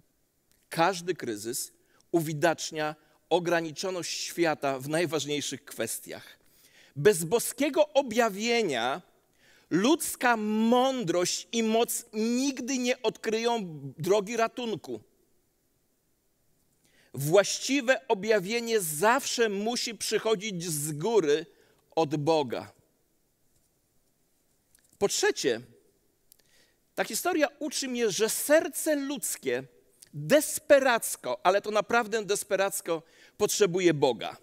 Każdy 0.68 1.14
kryzys 1.14 1.72
uwidacznia 2.12 2.94
ograniczoność 3.30 4.20
świata 4.20 4.78
w 4.78 4.88
najważniejszych 4.88 5.64
kwestiach. 5.64 6.38
Bez 6.96 7.24
boskiego 7.24 7.88
objawienia 7.88 9.02
ludzka 9.70 10.36
mądrość 10.36 11.48
i 11.52 11.62
moc 11.62 12.04
nigdy 12.12 12.78
nie 12.78 13.02
odkryją 13.02 13.80
drogi 13.98 14.36
ratunku. 14.36 15.00
Właściwe 17.14 18.08
objawienie 18.08 18.80
zawsze 18.80 19.48
musi 19.48 19.94
przychodzić 19.94 20.64
z 20.64 20.92
góry 20.92 21.46
od 21.94 22.16
Boga. 22.16 22.83
Po 25.04 25.08
trzecie, 25.08 25.60
ta 26.94 27.04
historia 27.04 27.48
uczy 27.58 27.88
mnie, 27.88 28.10
że 28.10 28.28
serce 28.28 28.96
ludzkie 28.96 29.64
desperacko, 30.14 31.40
ale 31.46 31.60
to 31.60 31.70
naprawdę 31.70 32.24
desperacko 32.24 33.02
potrzebuje 33.36 33.94
Boga. 33.94 34.36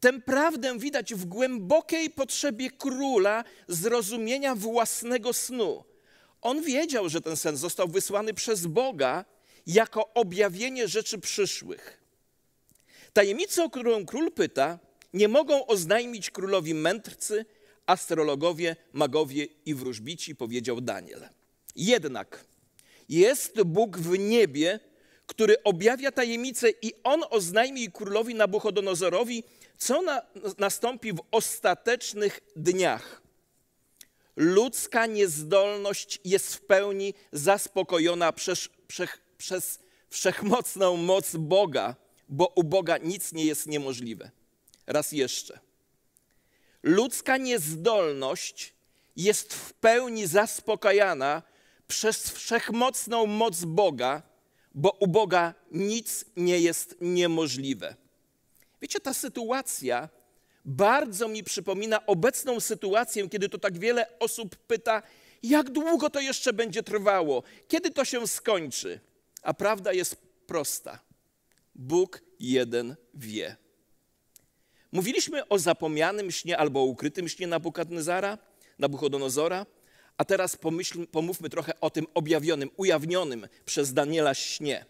Tę 0.00 0.20
prawdę 0.20 0.78
widać 0.78 1.14
w 1.14 1.24
głębokiej 1.24 2.10
potrzebie 2.10 2.70
króla 2.70 3.44
zrozumienia 3.68 4.54
własnego 4.54 5.32
snu. 5.32 5.84
On 6.42 6.62
wiedział, 6.62 7.08
że 7.08 7.20
ten 7.20 7.36
sen 7.36 7.56
został 7.56 7.88
wysłany 7.88 8.34
przez 8.34 8.66
Boga 8.66 9.24
jako 9.66 10.14
objawienie 10.14 10.88
rzeczy 10.88 11.18
przyszłych. 11.18 12.00
Tajemnicę, 13.12 13.64
o 13.64 13.70
którą 13.70 14.06
król 14.06 14.32
pyta, 14.32 14.78
nie 15.12 15.28
mogą 15.28 15.66
oznajmić 15.66 16.30
królowi 16.30 16.74
mędrcy, 16.74 17.46
astrologowie, 17.86 18.76
magowie 18.92 19.46
i 19.66 19.74
wróżbici, 19.74 20.36
powiedział 20.36 20.80
Daniel. 20.80 21.28
Jednak 21.76 22.44
jest 23.08 23.62
Bóg 23.62 23.98
w 23.98 24.18
niebie, 24.18 24.80
który 25.26 25.62
objawia 25.62 26.12
tajemnicę 26.12 26.70
i 26.82 26.92
on 27.04 27.24
oznajmi 27.30 27.92
królowi 27.92 28.34
Nabuchodonozorowi, 28.34 29.44
co 29.78 30.02
na, 30.02 30.22
nastąpi 30.58 31.12
w 31.12 31.22
ostatecznych 31.30 32.40
dniach. 32.56 33.22
Ludzka 34.36 35.06
niezdolność 35.06 36.20
jest 36.24 36.54
w 36.54 36.60
pełni 36.60 37.14
zaspokojona 37.32 38.32
przez, 38.32 38.68
przez, 38.86 39.10
przez 39.38 39.78
wszechmocną 40.10 40.96
moc 40.96 41.36
Boga, 41.36 41.96
bo 42.28 42.46
u 42.46 42.64
Boga 42.64 42.98
nic 42.98 43.32
nie 43.32 43.44
jest 43.44 43.66
niemożliwe. 43.66 44.30
Raz 44.86 45.12
jeszcze. 45.12 45.58
Ludzka 46.84 47.36
niezdolność 47.36 48.74
jest 49.16 49.54
w 49.54 49.72
pełni 49.72 50.26
zaspokajana 50.26 51.42
przez 51.86 52.30
wszechmocną 52.30 53.26
moc 53.26 53.64
Boga, 53.64 54.22
bo 54.74 54.90
u 54.90 55.06
Boga 55.06 55.54
nic 55.70 56.24
nie 56.36 56.60
jest 56.60 56.96
niemożliwe. 57.00 57.96
Wiecie, 58.82 59.00
ta 59.00 59.14
sytuacja 59.14 60.08
bardzo 60.64 61.28
mi 61.28 61.44
przypomina 61.44 62.06
obecną 62.06 62.60
sytuację, 62.60 63.28
kiedy 63.28 63.48
to 63.48 63.58
tak 63.58 63.78
wiele 63.78 64.18
osób 64.18 64.56
pyta, 64.56 65.02
jak 65.42 65.70
długo 65.70 66.10
to 66.10 66.20
jeszcze 66.20 66.52
będzie 66.52 66.82
trwało, 66.82 67.42
kiedy 67.68 67.90
to 67.90 68.04
się 68.04 68.28
skończy. 68.28 69.00
A 69.42 69.54
prawda 69.54 69.92
jest 69.92 70.16
prosta. 70.46 70.98
Bóg 71.74 72.20
jeden 72.40 72.96
wie. 73.14 73.63
Mówiliśmy 74.94 75.48
o 75.48 75.58
zapomnianym 75.58 76.30
śnie 76.30 76.58
albo 76.58 76.80
o 76.80 76.84
ukrytym 76.84 77.28
śnie 77.28 77.46
Nabukadnezara, 77.46 78.38
Nabuchodonozora, 78.78 79.66
a 80.16 80.24
teraz 80.24 80.56
pomyśl, 80.56 81.06
pomówmy 81.06 81.50
trochę 81.50 81.80
o 81.80 81.90
tym 81.90 82.06
objawionym, 82.14 82.70
ujawnionym 82.76 83.48
przez 83.64 83.92
Daniela 83.92 84.34
śnie. 84.34 84.84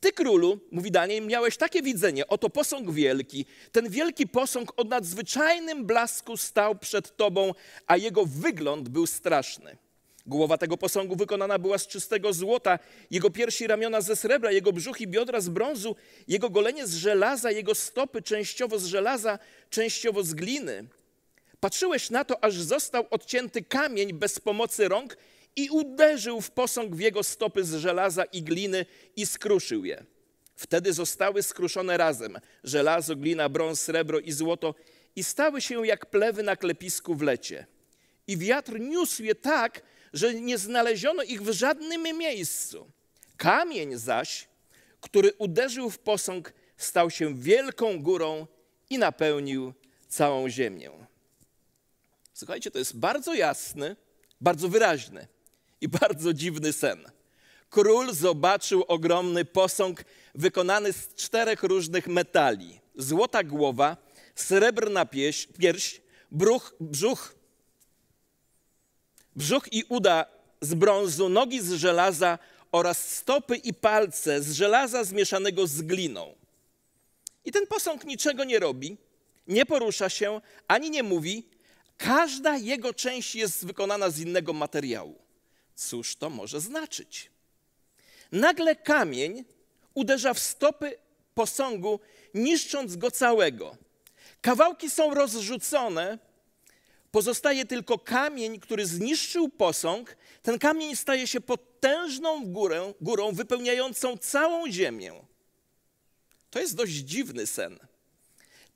Ty, 0.00 0.12
królu, 0.12 0.60
mówi 0.72 0.90
Daniel, 0.90 1.26
miałeś 1.26 1.56
takie 1.56 1.82
widzenie, 1.82 2.26
oto 2.26 2.50
posąg 2.50 2.90
wielki. 2.90 3.46
Ten 3.72 3.88
wielki 3.88 4.26
posąg 4.26 4.72
o 4.76 4.84
nadzwyczajnym 4.84 5.86
blasku 5.86 6.36
stał 6.36 6.74
przed 6.74 7.16
tobą, 7.16 7.54
a 7.86 7.96
jego 7.96 8.26
wygląd 8.26 8.88
był 8.88 9.06
straszny. 9.06 9.76
Głowa 10.26 10.58
tego 10.58 10.76
posągu 10.76 11.16
wykonana 11.16 11.58
była 11.58 11.78
z 11.78 11.86
czystego 11.86 12.32
złota, 12.32 12.78
jego 13.10 13.30
piersi 13.30 13.66
ramiona 13.66 14.00
ze 14.00 14.16
srebra, 14.16 14.52
jego 14.52 14.72
brzuch 14.72 15.00
i 15.00 15.08
biodra 15.08 15.40
z 15.40 15.48
brązu, 15.48 15.96
jego 16.28 16.50
golenie 16.50 16.86
z 16.86 16.94
żelaza, 16.94 17.50
jego 17.50 17.74
stopy 17.74 18.22
częściowo 18.22 18.78
z 18.78 18.86
żelaza, 18.86 19.38
częściowo 19.70 20.22
z 20.22 20.34
gliny. 20.34 20.84
Patrzyłeś 21.60 22.10
na 22.10 22.24
to, 22.24 22.44
aż 22.44 22.54
został 22.54 23.06
odcięty 23.10 23.62
kamień 23.62 24.12
bez 24.12 24.40
pomocy 24.40 24.88
rąk 24.88 25.16
i 25.56 25.70
uderzył 25.70 26.40
w 26.40 26.50
posąg 26.50 26.96
w 26.96 27.00
jego 27.00 27.22
stopy 27.22 27.64
z 27.64 27.74
żelaza 27.74 28.24
i 28.24 28.42
gliny 28.42 28.86
i 29.16 29.26
skruszył 29.26 29.84
je. 29.84 30.04
Wtedy 30.56 30.92
zostały 30.92 31.42
skruszone 31.42 31.96
razem 31.96 32.38
żelazo, 32.64 33.16
glina, 33.16 33.48
brąz, 33.48 33.80
srebro 33.80 34.18
i 34.18 34.32
złoto 34.32 34.74
i 35.16 35.24
stały 35.24 35.60
się 35.60 35.86
jak 35.86 36.06
plewy 36.06 36.42
na 36.42 36.56
klepisku 36.56 37.14
w 37.14 37.22
lecie. 37.22 37.66
I 38.26 38.36
wiatr 38.36 38.80
niósł 38.80 39.22
je 39.22 39.34
tak, 39.34 39.82
że 40.12 40.34
nie 40.34 40.58
znaleziono 40.58 41.22
ich 41.22 41.42
w 41.42 41.52
żadnym 41.52 42.02
miejscu. 42.18 42.90
Kamień 43.36 43.98
zaś, 43.98 44.48
który 45.00 45.32
uderzył 45.32 45.90
w 45.90 45.98
posąg, 45.98 46.52
stał 46.76 47.10
się 47.10 47.34
wielką 47.34 48.02
górą 48.02 48.46
i 48.90 48.98
napełnił 48.98 49.72
całą 50.08 50.48
ziemię. 50.48 50.90
Słuchajcie, 52.34 52.70
to 52.70 52.78
jest 52.78 52.96
bardzo 52.96 53.34
jasny, 53.34 53.96
bardzo 54.40 54.68
wyraźny 54.68 55.26
i 55.80 55.88
bardzo 56.00 56.32
dziwny 56.32 56.72
sen. 56.72 57.04
Król 57.70 58.12
zobaczył 58.12 58.84
ogromny 58.88 59.44
posąg 59.44 60.04
wykonany 60.34 60.92
z 60.92 61.14
czterech 61.14 61.62
różnych 61.62 62.06
metali: 62.06 62.80
złota 62.96 63.44
głowa, 63.44 63.96
srebrna 64.34 65.06
pierś, 65.06 65.48
pierś 65.58 66.00
bruch, 66.30 66.74
brzuch 66.80 67.34
brzuch 69.36 69.72
i 69.72 69.84
uda 69.88 70.26
z 70.60 70.74
brązu, 70.74 71.28
nogi 71.28 71.60
z 71.60 71.72
żelaza 71.72 72.38
oraz 72.72 73.08
stopy 73.14 73.56
i 73.56 73.74
palce 73.74 74.42
z 74.42 74.52
żelaza 74.52 75.04
zmieszanego 75.04 75.66
z 75.66 75.82
gliną. 75.82 76.34
I 77.44 77.52
ten 77.52 77.66
posąg 77.66 78.04
niczego 78.04 78.44
nie 78.44 78.58
robi, 78.58 78.96
nie 79.46 79.66
porusza 79.66 80.08
się, 80.08 80.40
ani 80.68 80.90
nie 80.90 81.02
mówi. 81.02 81.46
Każda 81.96 82.56
jego 82.56 82.94
część 82.94 83.34
jest 83.34 83.66
wykonana 83.66 84.10
z 84.10 84.18
innego 84.18 84.52
materiału. 84.52 85.18
Cóż 85.74 86.16
to 86.16 86.30
może 86.30 86.60
znaczyć? 86.60 87.30
Nagle 88.32 88.76
kamień 88.76 89.44
uderza 89.94 90.34
w 90.34 90.38
stopy 90.38 90.98
posągu, 91.34 92.00
niszcząc 92.34 92.96
go 92.96 93.10
całego. 93.10 93.76
Kawałki 94.40 94.90
są 94.90 95.14
rozrzucone, 95.14 96.18
Pozostaje 97.12 97.64
tylko 97.64 97.98
kamień, 97.98 98.60
który 98.60 98.86
zniszczył 98.86 99.48
posąg. 99.48 100.16
Ten 100.42 100.58
kamień 100.58 100.96
staje 100.96 101.26
się 101.26 101.40
potężną 101.40 102.46
górę, 102.46 102.94
górą 103.00 103.32
wypełniającą 103.32 104.16
całą 104.16 104.70
ziemię. 104.70 105.12
To 106.50 106.60
jest 106.60 106.76
dość 106.76 106.92
dziwny 106.92 107.46
sen. 107.46 107.78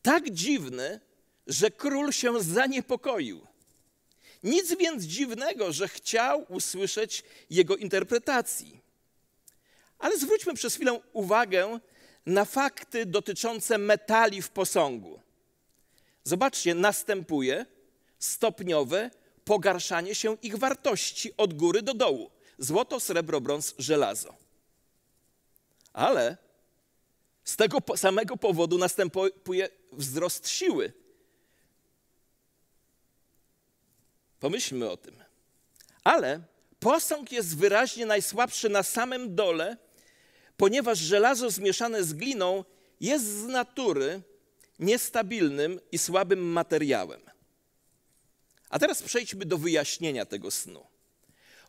Tak 0.03 0.31
dziwny, 0.31 1.01
że 1.47 1.71
król 1.71 2.13
się 2.13 2.43
zaniepokoił. 2.43 3.47
Nic 4.43 4.77
więc 4.77 5.05
dziwnego, 5.05 5.73
że 5.73 5.89
chciał 5.89 6.47
usłyszeć 6.49 7.25
jego 7.51 7.77
interpretacji. 7.77 8.81
Ale 9.99 10.19
zwróćmy 10.19 10.55
przez 10.55 10.75
chwilę 10.75 11.01
uwagę 11.13 11.81
na 12.27 12.45
fakty 12.45 13.07
dotyczące 13.07 13.79
metali 13.79 14.43
w 14.43 14.51
posągu. 14.51 15.21
Zobaczcie, 16.25 16.75
następuje 16.75 17.67
stopniowe 18.19 19.11
pogarszanie 19.45 20.15
się 20.15 20.37
ich 20.43 20.57
wartości 20.57 21.37
od 21.37 21.55
góry 21.55 21.83
do 21.83 21.95
dołu. 21.95 22.31
Złoto, 22.59 23.01
srebro, 23.01 23.41
brąz, 23.41 23.75
żelazo. 23.79 24.35
Ale 25.93 26.37
z 27.45 27.57
tego 27.57 27.79
samego 27.97 28.37
powodu 28.37 28.79
następuje 28.79 29.69
wzrost 29.93 30.49
siły. 30.49 30.93
Pomyślmy 34.41 34.91
o 34.91 34.97
tym. 34.97 35.17
Ale 36.05 36.41
posąg 36.81 37.33
jest 37.33 37.57
wyraźnie 37.57 38.07
najsłabszy 38.07 38.69
na 38.69 38.83
samym 38.83 39.35
dole 39.35 39.77
ponieważ 40.57 40.99
żelazo 40.99 41.51
zmieszane 41.51 42.05
z 42.05 42.13
gliną 42.13 42.65
jest 43.01 43.25
z 43.25 43.45
natury 43.45 44.23
niestabilnym 44.79 45.81
i 45.93 45.99
słabym 45.99 46.41
materiałem. 46.41 47.21
A 48.71 48.79
teraz 48.79 49.03
przejdźmy 49.03 49.45
do 49.45 49.59
wyjaśnienia 49.59 50.25
tego 50.25 50.51
snu. 50.51 50.87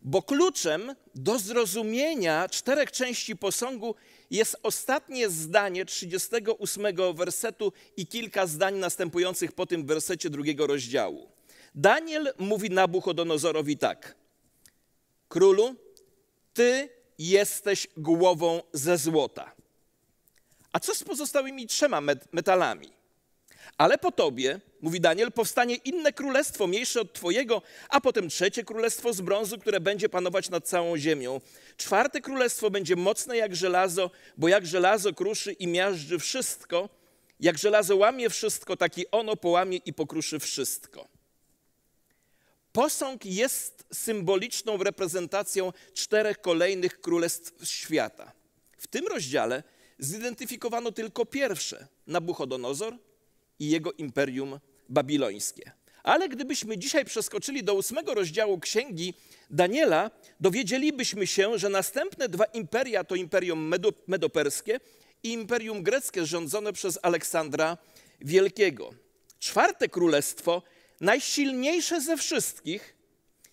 Bo 0.02 0.22
kluczem 0.22 0.96
do 1.16 1.40
zrozumienia 1.40 2.50
czterech 2.50 2.92
części 2.92 3.36
posągu 3.36 3.96
jest 4.32 4.56
ostatnie 4.64 5.30
zdanie 5.30 5.86
38 5.86 7.16
wersetu 7.16 7.74
i 7.98 8.08
kilka 8.08 8.48
zdań 8.48 8.76
następujących 8.76 9.52
po 9.52 9.66
tym 9.66 9.86
wersecie 9.86 10.30
drugiego 10.30 10.68
rozdziału. 10.68 11.32
Daniel 11.76 12.34
mówi 12.38 12.70
Nabuchodonozorowi 12.70 13.78
tak: 13.78 14.16
Królu, 15.30 15.76
ty 16.54 16.90
jesteś 17.20 17.88
głową 17.98 18.62
ze 18.74 18.98
złota. 18.98 19.52
A 20.72 20.80
co 20.80 20.96
z 20.96 21.04
pozostałymi 21.04 21.68
trzema 21.68 22.02
metalami? 22.32 22.90
Ale 23.78 23.98
po 23.98 24.12
tobie, 24.12 24.60
mówi 24.82 25.02
Daniel, 25.02 25.32
powstanie 25.32 25.76
inne 25.76 26.14
królestwo, 26.14 26.68
mniejsze 26.68 27.02
od 27.02 27.14
twojego, 27.14 27.62
a 27.90 28.02
potem 28.02 28.30
trzecie 28.30 28.64
królestwo 28.64 29.14
z 29.14 29.22
brązu, 29.22 29.58
które 29.58 29.80
będzie 29.80 30.10
panować 30.10 30.50
nad 30.50 30.68
całą 30.68 30.98
ziemią. 30.98 31.42
Czwarte 31.78 32.22
królestwo 32.22 32.70
będzie 32.70 32.96
mocne 32.96 33.38
jak 33.38 33.56
żelazo, 33.56 34.12
bo 34.38 34.48
jak 34.48 34.66
żelazo 34.66 35.14
kruszy 35.14 35.52
i 35.52 35.68
miażdży 35.68 36.20
wszystko, 36.20 36.90
jak 37.40 37.58
żelazo 37.58 37.96
łamie 37.96 38.30
wszystko, 38.30 38.78
tak 38.78 38.98
i 38.98 39.12
ono 39.12 39.36
połamie 39.36 39.78
i 39.78 39.94
pokruszy 39.94 40.40
wszystko. 40.40 41.08
Posąg 42.72 43.26
jest 43.26 43.86
symboliczną 43.94 44.78
reprezentacją 44.78 45.74
czterech 45.94 46.42
kolejnych 46.42 47.02
królestw 47.02 47.68
świata. 47.70 48.32
W 48.78 48.88
tym 48.88 49.08
rozdziale 49.08 49.64
zidentyfikowano 50.00 50.92
tylko 50.92 51.26
pierwsze 51.26 51.88
Nabuchodonozor 52.08 52.98
i 53.60 53.70
jego 53.70 53.92
imperium 53.92 54.60
babilońskie. 54.90 55.72
Ale 56.04 56.30
gdybyśmy 56.30 56.78
dzisiaj 56.78 57.06
przeskoczyli 57.06 57.64
do 57.64 57.74
ósmego 57.74 58.14
rozdziału 58.14 58.60
księgi 58.60 59.14
Daniela, 59.50 60.12
dowiedzielibyśmy 60.40 61.28
się, 61.28 61.58
że 61.58 61.70
następne 61.70 62.30
dwa 62.30 62.46
imperia 62.46 63.04
to 63.04 63.16
imperium 63.16 63.74
medoperskie 64.08 64.80
i 65.24 65.32
imperium 65.32 65.84
greckie 65.84 66.26
rządzone 66.26 66.74
przez 66.74 67.00
Aleksandra 67.02 67.78
Wielkiego. 68.22 68.90
Czwarte 69.40 69.90
królestwo, 69.90 70.62
najsilniejsze 71.02 72.02
ze 72.02 72.18
wszystkich, 72.18 72.96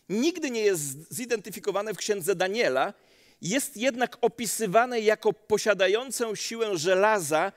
nigdy 0.08 0.50
nie 0.50 0.61
jest 0.61 1.14
zidentyfikowane 1.14 1.94
w 1.94 1.96
księdze 1.96 2.34
Daniela, 2.34 2.94
jest 3.42 3.76
jednak 3.76 4.16
opisywane 4.20 5.00
jako 5.00 5.32
posiadającą 5.32 6.34
siłę 6.34 6.78
żelaza 6.78 7.52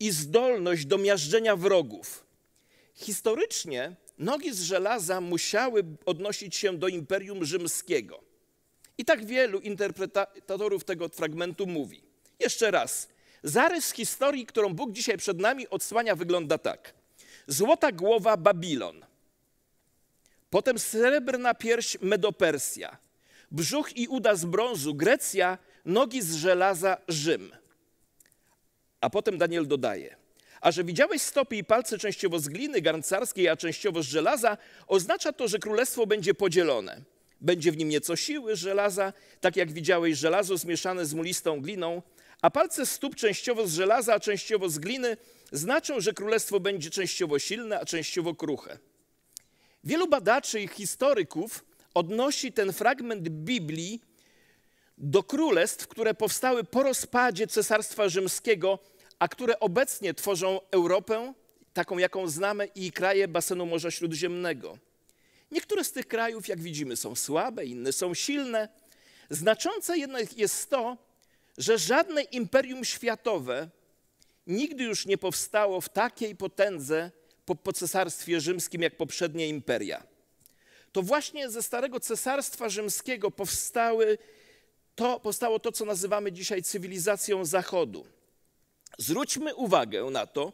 i 0.00 0.10
zdolność 0.10 0.86
do 0.86 0.98
miażdżenia 0.98 1.56
wrogów. 1.56 2.24
Historycznie 2.94 3.96
nogi 4.18 4.54
z 4.54 4.62
żelaza 4.62 5.20
musiały 5.20 5.84
odnosić 6.06 6.56
się 6.56 6.78
do 6.78 6.88
Imperium 6.88 7.44
Rzymskiego. 7.44 8.22
I 8.98 9.04
tak 9.04 9.24
wielu 9.24 9.60
interpretatorów 9.60 10.84
tego 10.84 11.08
fragmentu 11.08 11.66
mówi. 11.66 12.02
Jeszcze 12.38 12.70
raz, 12.70 13.08
zarys 13.42 13.92
historii, 13.92 14.46
którą 14.46 14.74
Bóg 14.74 14.92
dzisiaj 14.92 15.18
przed 15.18 15.38
nami 15.38 15.68
odsłania, 15.68 16.16
wygląda 16.16 16.58
tak. 16.58 16.94
Złota 17.46 17.92
głowa 17.92 18.36
Babilon, 18.36 19.04
potem 20.50 20.78
srebrna 20.78 21.54
pierś 21.54 21.96
Medopersja, 22.00 22.96
brzuch 23.50 23.96
i 23.96 24.08
uda 24.08 24.36
z 24.36 24.44
brązu 24.44 24.94
Grecja, 24.94 25.58
nogi 25.84 26.22
z 26.22 26.34
żelaza 26.34 26.96
Rzym. 27.08 27.52
A 29.04 29.10
potem 29.10 29.38
Daniel 29.38 29.66
dodaje, 29.66 30.16
a 30.60 30.72
że 30.72 30.84
widziałeś 30.84 31.22
stopy 31.22 31.56
i 31.56 31.64
palce 31.64 31.98
częściowo 31.98 32.38
z 32.38 32.48
gliny 32.48 32.80
garncarskiej, 32.80 33.48
a 33.48 33.56
częściowo 33.56 34.02
z 34.02 34.06
żelaza, 34.06 34.58
oznacza 34.86 35.32
to, 35.32 35.48
że 35.48 35.58
królestwo 35.58 36.06
będzie 36.06 36.34
podzielone. 36.34 37.02
Będzie 37.40 37.72
w 37.72 37.76
nim 37.76 37.88
nieco 37.88 38.16
siły 38.16 38.56
żelaza, 38.56 39.12
tak 39.40 39.56
jak 39.56 39.72
widziałeś 39.72 40.18
żelazo 40.18 40.56
zmieszane 40.56 41.06
z 41.06 41.14
mulistą 41.14 41.60
gliną, 41.60 42.02
a 42.42 42.50
palce 42.50 42.86
stóp 42.86 43.14
częściowo 43.14 43.66
z 43.66 43.74
żelaza, 43.74 44.14
a 44.14 44.20
częściowo 44.20 44.68
z 44.68 44.78
gliny 44.78 45.16
znaczą, 45.52 46.00
że 46.00 46.12
królestwo 46.12 46.60
będzie 46.60 46.90
częściowo 46.90 47.38
silne, 47.38 47.80
a 47.80 47.84
częściowo 47.84 48.34
kruche. 48.34 48.78
Wielu 49.84 50.08
badaczy 50.08 50.60
i 50.60 50.68
historyków 50.68 51.64
odnosi 51.94 52.52
ten 52.52 52.72
fragment 52.72 53.28
Biblii 53.28 54.00
do 54.98 55.22
królestw, 55.22 55.88
które 55.88 56.14
powstały 56.14 56.64
po 56.64 56.82
rozpadzie 56.82 57.46
Cesarstwa 57.46 58.08
Rzymskiego, 58.08 58.78
a 59.18 59.28
które 59.28 59.60
obecnie 59.60 60.14
tworzą 60.14 60.60
Europę, 60.70 61.34
taką 61.72 61.98
jaką 61.98 62.28
znamy, 62.28 62.66
i 62.66 62.92
kraje 62.92 63.28
basenu 63.28 63.66
Morza 63.66 63.90
Śródziemnego. 63.90 64.78
Niektóre 65.50 65.84
z 65.84 65.92
tych 65.92 66.08
krajów, 66.08 66.48
jak 66.48 66.60
widzimy, 66.60 66.96
są 66.96 67.14
słabe, 67.14 67.64
inne 67.64 67.92
są 67.92 68.14
silne. 68.14 68.68
Znaczące 69.30 69.98
jednak 69.98 70.38
jest 70.38 70.70
to, 70.70 70.96
że 71.58 71.78
żadne 71.78 72.22
imperium 72.22 72.84
światowe 72.84 73.68
nigdy 74.46 74.84
już 74.84 75.06
nie 75.06 75.18
powstało 75.18 75.80
w 75.80 75.88
takiej 75.88 76.36
potędze 76.36 77.10
po, 77.46 77.54
po 77.54 77.72
cesarstwie 77.72 78.40
rzymskim 78.40 78.82
jak 78.82 78.96
poprzednie 78.96 79.48
imperia. 79.48 80.02
To 80.92 81.02
właśnie 81.02 81.50
ze 81.50 81.62
Starego 81.62 82.00
Cesarstwa 82.00 82.68
Rzymskiego 82.68 83.30
powstały 83.30 84.18
to, 84.94 85.20
powstało 85.20 85.58
to, 85.58 85.72
co 85.72 85.84
nazywamy 85.84 86.32
dzisiaj 86.32 86.62
cywilizacją 86.62 87.44
Zachodu. 87.44 88.06
Zwróćmy 88.98 89.54
uwagę 89.54 90.04
na 90.04 90.26
to, 90.26 90.52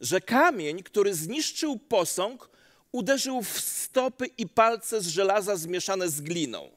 że 0.00 0.20
kamień, 0.20 0.82
który 0.82 1.14
zniszczył 1.14 1.78
posąg, 1.78 2.50
uderzył 2.92 3.42
w 3.42 3.60
stopy 3.60 4.26
i 4.26 4.48
palce 4.48 5.00
z 5.00 5.06
żelaza 5.06 5.56
zmieszane 5.56 6.08
z 6.08 6.20
gliną. 6.20 6.70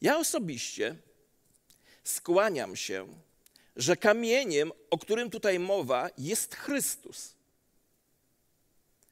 Ja 0.00 0.18
osobiście 0.18 0.96
skłaniam 2.04 2.76
się, 2.76 3.08
że 3.76 3.96
kamieniem, 3.96 4.72
o 4.90 4.98
którym 4.98 5.30
tutaj 5.30 5.58
mowa, 5.58 6.10
jest 6.18 6.54
Chrystus. 6.54 7.34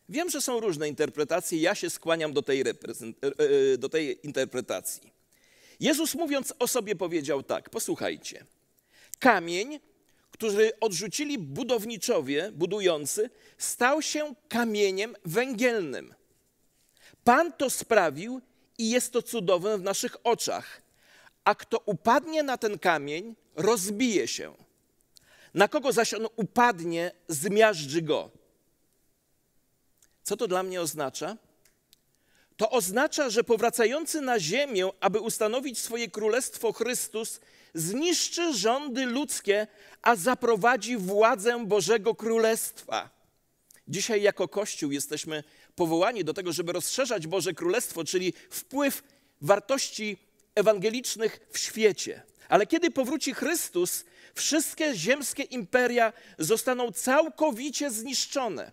Wiem, 0.09 0.31
że 0.31 0.41
są 0.41 0.61
różne 0.61 0.89
interpretacje, 0.89 1.59
ja 1.59 1.75
się 1.75 1.91
skłaniam 1.91 2.33
do 2.33 2.43
tej, 2.43 2.61
e, 2.61 2.65
e, 2.65 3.79
do 3.79 3.89
tej 3.89 4.27
interpretacji. 4.27 5.13
Jezus 5.81 6.15
mówiąc 6.15 6.55
o 6.59 6.69
sobie 6.69 6.97
powiedział 6.97 7.43
tak, 7.43 7.71
posłuchajcie. 7.71 8.47
Kamień, 9.19 9.81
który 10.35 10.73
odrzucili 10.81 11.39
budowniczowie, 11.39 12.53
budujący, 12.53 13.31
stał 13.59 14.03
się 14.03 14.35
kamieniem 14.49 15.17
węgielnym. 15.25 16.15
Pan 17.25 17.53
to 17.53 17.71
sprawił 17.71 18.41
i 18.79 18.91
jest 18.91 19.13
to 19.13 19.23
cudowne 19.23 19.79
w 19.79 19.83
naszych 19.83 20.17
oczach. 20.25 20.83
A 21.45 21.55
kto 21.55 21.79
upadnie 21.87 22.43
na 22.43 22.59
ten 22.59 22.79
kamień, 22.79 23.35
rozbije 23.57 24.29
się. 24.29 24.55
Na 25.55 25.69
kogo 25.69 25.93
zaś 25.93 26.15
on 26.15 26.27
upadnie, 26.37 27.13
zmiażdży 27.29 28.03
go. 28.03 28.31
Co 30.23 30.37
to 30.37 30.49
dla 30.49 30.63
mnie 30.63 30.81
oznacza? 30.81 31.37
To 32.57 32.71
oznacza, 32.71 33.31
że 33.31 33.45
powracający 33.45 34.21
na 34.21 34.41
ziemię, 34.41 34.91
aby 35.01 35.21
ustanowić 35.21 35.79
swoje 35.79 36.11
królestwo 36.11 36.73
Chrystus, 36.73 37.41
zniszczy 37.75 38.55
rządy 38.55 39.07
ludzkie, 39.07 39.67
a 40.03 40.17
zaprowadzi 40.17 40.97
władzę 40.97 41.67
Bożego 41.67 42.15
Królestwa. 42.15 43.11
Dzisiaj 43.89 44.23
jako 44.23 44.49
Kościół 44.49 44.91
jesteśmy 44.91 45.45
powołani 45.75 46.25
do 46.25 46.35
tego, 46.35 46.53
żeby 46.53 46.73
rozszerzać 46.73 47.27
Boże 47.27 47.55
Królestwo, 47.55 48.05
czyli 48.05 48.33
wpływ 48.51 49.03
wartości 49.41 50.17
ewangelicznych 50.55 51.41
w 51.51 51.59
świecie. 51.59 52.23
Ale 52.49 52.67
kiedy 52.67 52.91
powróci 52.91 53.35
Chrystus, 53.35 54.05
wszystkie 54.35 54.95
ziemskie 54.95 55.43
imperia 55.43 56.13
zostaną 56.39 56.93
całkowicie 56.93 57.91
zniszczone. 57.91 58.73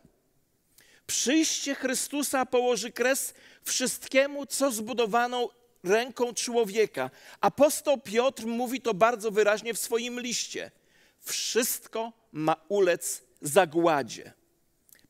Przyjście 1.07 1.75
Chrystusa 1.75 2.45
położy 2.45 2.91
kres 2.91 3.33
wszystkiemu, 3.63 4.45
co 4.45 4.71
zbudowano 4.71 5.49
ręką 5.83 6.33
człowieka. 6.33 7.09
Apostoł 7.41 7.97
Piotr 7.97 8.45
mówi 8.45 8.81
to 8.81 8.93
bardzo 8.93 9.31
wyraźnie 9.31 9.73
w 9.73 9.79
swoim 9.79 10.19
liście. 10.19 10.71
Wszystko 11.19 12.13
ma 12.31 12.55
ulec 12.69 13.23
zagładzie. 13.41 14.33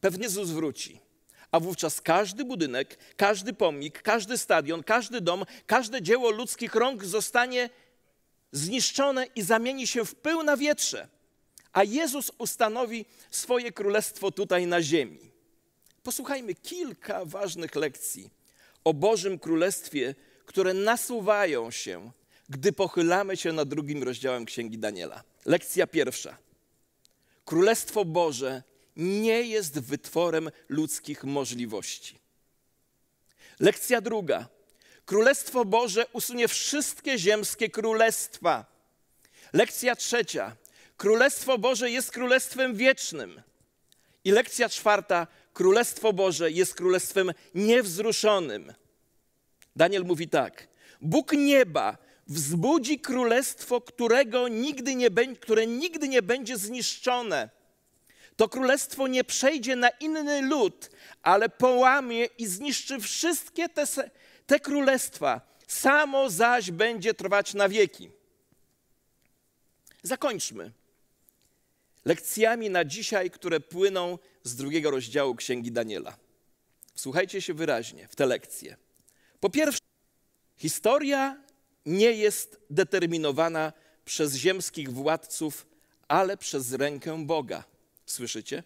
Pewnie 0.02 0.24
Jezus 0.24 0.50
wróci. 0.50 1.00
A 1.52 1.60
wówczas 1.60 2.02
każdy 2.02 2.46
budynek, 2.46 2.98
każdy 3.18 3.54
pomnik, 3.54 4.02
każdy 4.02 4.38
stadion, 4.38 4.84
każdy 4.84 5.22
dom, 5.22 5.46
każde 5.66 6.02
dzieło 6.02 6.32
ludzkich 6.32 6.76
rąk 6.76 7.06
zostanie 7.06 7.70
zniszczone 8.52 9.26
i 9.36 9.42
zamieni 9.42 9.88
się 9.88 10.06
w 10.06 10.16
pył 10.16 10.44
na 10.44 10.58
wietrze. 10.58 11.08
A 11.74 11.84
Jezus 11.84 12.32
ustanowi 12.38 13.06
swoje 13.32 13.72
królestwo 13.72 14.32
tutaj 14.32 14.68
na 14.68 14.82
ziemi. 14.82 15.32
Posłuchajmy 16.04 16.56
kilka 16.56 17.26
ważnych 17.26 17.76
lekcji 17.76 18.30
o 18.84 18.94
Bożym 18.94 19.40
Królestwie, 19.40 20.16
które 20.52 20.74
nasuwają 20.74 21.72
się, 21.72 22.12
gdy 22.50 22.74
pochylamy 22.74 23.38
się 23.38 23.54
nad 23.54 23.70
drugim 23.70 24.04
rozdziałem 24.04 24.46
Księgi 24.46 24.78
Daniela. 24.78 25.24
Lekcja 25.46 25.88
pierwsza. 25.88 26.38
Królestwo 27.46 28.06
Boże 28.06 28.64
nie 28.96 29.42
jest 29.42 29.80
wytworem 29.80 30.52
ludzkich 30.70 31.24
możliwości. 31.24 32.20
Lekcja 33.60 34.02
druga. 34.02 34.48
Królestwo 35.06 35.66
Boże 35.66 36.06
usunie 36.14 36.48
wszystkie 36.48 37.20
ziemskie 37.20 37.70
królestwa. 37.70 38.66
Lekcja 39.54 39.96
trzecia. 39.96 40.56
Królestwo 40.98 41.58
Boże 41.58 41.92
jest 41.92 42.12
królestwem 42.12 42.76
wiecznym. 42.76 43.42
I 44.24 44.32
lekcja 44.32 44.70
czwarta. 44.70 45.28
Królestwo 45.54 46.14
Boże 46.14 46.52
jest 46.52 46.76
królestwem 46.76 47.32
niewzruszonym. 47.56 48.74
Daniel 49.76 50.06
mówi 50.06 50.28
tak: 50.28 50.68
Bóg 51.02 51.32
nieba 51.32 51.98
wzbudzi 52.28 53.00
królestwo, 53.00 53.82
którego 53.82 54.48
nigdy 54.48 54.96
nie 54.96 55.10
które 55.40 55.68
nigdy 55.68 56.08
nie 56.08 56.22
będzie 56.22 56.58
zniszczone. 56.58 57.50
To 58.36 58.50
królestwo 58.50 59.08
nie 59.08 59.24
przejdzie 59.24 59.76
na 59.76 59.90
inny 59.90 60.42
lud, 60.42 60.90
ale 61.24 61.50
połamie 61.50 62.26
i 62.26 62.48
zniszczy 62.48 63.00
wszystkie 63.00 63.70
te, 63.70 63.86
te 64.46 64.60
królestwa. 64.60 65.42
Samo 65.68 66.30
zaś 66.30 66.72
będzie 66.72 67.14
trwać 67.14 67.54
na 67.54 67.70
wieki. 67.70 68.10
Zakończmy 70.04 70.72
lekcjami 72.06 72.70
na 72.70 72.86
dzisiaj, 72.86 73.32
które 73.32 73.60
płyną 73.60 74.18
z 74.44 74.56
drugiego 74.56 74.92
rozdziału 74.92 75.36
Księgi 75.36 75.72
Daniela. 75.72 76.18
Słuchajcie 76.96 77.42
się 77.42 77.54
wyraźnie 77.54 78.08
w 78.08 78.16
te 78.16 78.26
lekcje. 78.26 78.78
Po 79.42 79.50
pierwsze, 79.50 79.80
historia 80.58 81.38
nie 81.86 82.12
jest 82.12 82.60
determinowana 82.70 83.74
przez 84.06 84.36
ziemskich 84.36 84.94
władców, 84.94 85.68
ale 86.08 86.38
przez 86.38 86.74
rękę 86.74 87.26
Boga. 87.26 87.64
Słyszycie? 88.06 88.64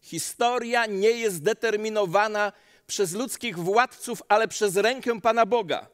Historia 0.00 0.86
nie 0.86 1.10
jest 1.10 1.42
determinowana 1.42 2.52
przez 2.86 3.12
ludzkich 3.12 3.58
władców, 3.58 4.22
ale 4.28 4.48
przez 4.48 4.76
rękę 4.76 5.20
Pana 5.20 5.46
Boga. 5.46 5.88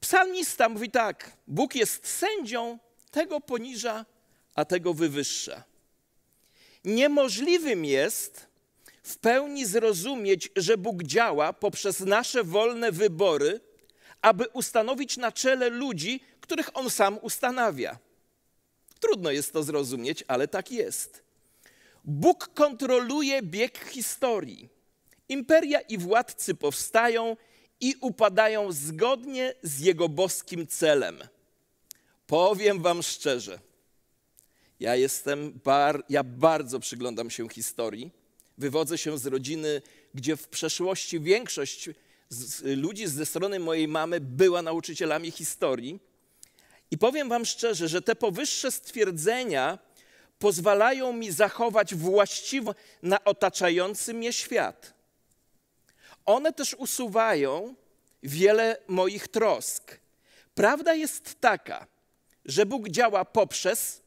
Psalmista 0.00 0.68
mówi 0.68 0.90
tak: 0.90 1.32
Bóg 1.46 1.74
jest 1.74 2.06
sędzią, 2.08 2.78
tego 3.10 3.40
poniża, 3.40 4.06
a 4.54 4.64
tego 4.64 4.94
wywyższa. 4.94 5.64
Niemożliwym 6.84 7.84
jest 7.84 8.46
w 9.06 9.18
pełni 9.18 9.66
zrozumieć, 9.66 10.48
że 10.56 10.78
Bóg 10.78 11.02
działa 11.02 11.52
poprzez 11.52 12.00
nasze 12.00 12.44
wolne 12.44 12.92
wybory, 12.92 13.60
aby 14.22 14.48
ustanowić 14.48 15.16
na 15.16 15.32
czele 15.32 15.68
ludzi, 15.68 16.20
których 16.40 16.70
On 16.74 16.90
sam 16.90 17.18
ustanawia. 17.22 17.98
Trudno 19.00 19.30
jest 19.30 19.52
to 19.52 19.62
zrozumieć, 19.62 20.24
ale 20.28 20.48
tak 20.48 20.70
jest. 20.70 21.22
Bóg 22.04 22.48
kontroluje 22.54 23.42
bieg 23.42 23.78
historii. 23.78 24.68
Imperia 25.28 25.80
i 25.80 25.98
władcy 25.98 26.54
powstają 26.54 27.36
i 27.80 27.94
upadają 28.00 28.72
zgodnie 28.72 29.54
z 29.62 29.80
Jego 29.80 30.08
boskim 30.08 30.66
celem. 30.66 31.18
Powiem 32.26 32.82
Wam 32.82 33.02
szczerze, 33.02 33.58
ja 34.80 34.96
jestem, 34.96 35.60
bar, 35.64 36.04
ja 36.08 36.24
bardzo 36.24 36.80
przyglądam 36.80 37.30
się 37.30 37.48
historii. 37.48 38.25
Wywodzę 38.58 38.98
się 38.98 39.18
z 39.18 39.26
rodziny, 39.26 39.82
gdzie 40.14 40.36
w 40.36 40.48
przeszłości 40.48 41.20
większość 41.20 41.90
z, 42.28 42.62
ludzi 42.62 43.06
ze 43.06 43.26
strony 43.26 43.60
mojej 43.60 43.88
mamy 43.88 44.20
była 44.20 44.62
nauczycielami 44.62 45.30
historii. 45.30 46.00
I 46.90 46.98
powiem 46.98 47.28
Wam 47.28 47.44
szczerze, 47.44 47.88
że 47.88 48.02
te 48.02 48.16
powyższe 48.16 48.72
stwierdzenia 48.72 49.78
pozwalają 50.38 51.12
mi 51.12 51.32
zachować 51.32 51.94
właściwą 51.94 52.74
na 53.02 53.24
otaczający 53.24 54.14
mnie 54.14 54.32
świat. 54.32 54.94
One 56.26 56.52
też 56.52 56.74
usuwają 56.74 57.74
wiele 58.22 58.78
moich 58.88 59.28
trosk. 59.28 60.00
Prawda 60.54 60.94
jest 60.94 61.40
taka, 61.40 61.86
że 62.44 62.66
Bóg 62.66 62.88
działa 62.88 63.24
poprzez, 63.24 64.02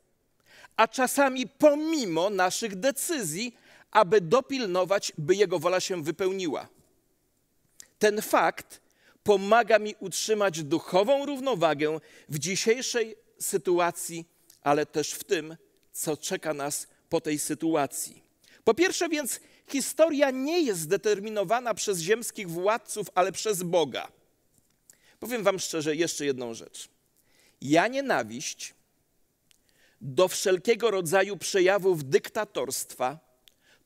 a 0.78 0.88
czasami 0.88 1.48
pomimo 1.48 2.30
naszych 2.30 2.76
decyzji, 2.76 3.58
aby 3.92 4.22
dopilnować, 4.22 5.12
by 5.18 5.36
Jego 5.36 5.60
wola 5.60 5.80
się 5.80 6.04
wypełniła. 6.04 6.68
Ten 8.00 8.22
fakt 8.22 8.82
pomaga 9.24 9.80
mi 9.80 9.96
utrzymać 10.00 10.64
duchową 10.64 11.26
równowagę 11.26 12.00
w 12.30 12.40
dzisiejszej 12.40 13.16
sytuacji, 13.40 14.26
ale 14.62 14.86
też 14.86 15.12
w 15.12 15.24
tym, 15.24 15.58
co 15.92 16.18
czeka 16.18 16.54
nas 16.54 16.88
po 17.10 17.22
tej 17.22 17.40
sytuacji. 17.40 18.24
Po 18.64 18.74
pierwsze 18.74 19.10
więc, 19.10 19.40
historia 19.68 20.32
nie 20.32 20.62
jest 20.62 20.80
zdeterminowana 20.80 21.74
przez 21.74 22.00
ziemskich 22.00 22.50
władców, 22.50 23.08
ale 23.16 23.32
przez 23.32 23.64
Boga. 23.64 24.12
Powiem 25.20 25.44
Wam 25.44 25.60
szczerze 25.60 25.96
jeszcze 25.96 26.26
jedną 26.26 26.54
rzecz. 26.54 26.90
Ja 27.62 27.88
nienawiść 27.88 28.74
do 30.02 30.28
wszelkiego 30.28 30.92
rodzaju 30.92 31.38
przejawów 31.38 32.04
dyktatorstwa, 32.04 33.20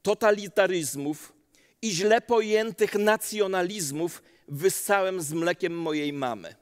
totalitaryzmów 0.04 1.34
i 1.82 1.92
źle 1.92 2.22
pojętych 2.22 2.96
nacjonalizmów 2.96 4.24
wyssałem 4.48 5.22
z 5.22 5.34
mlekiem 5.34 5.78
mojej 5.78 6.14
mamy. 6.14 6.56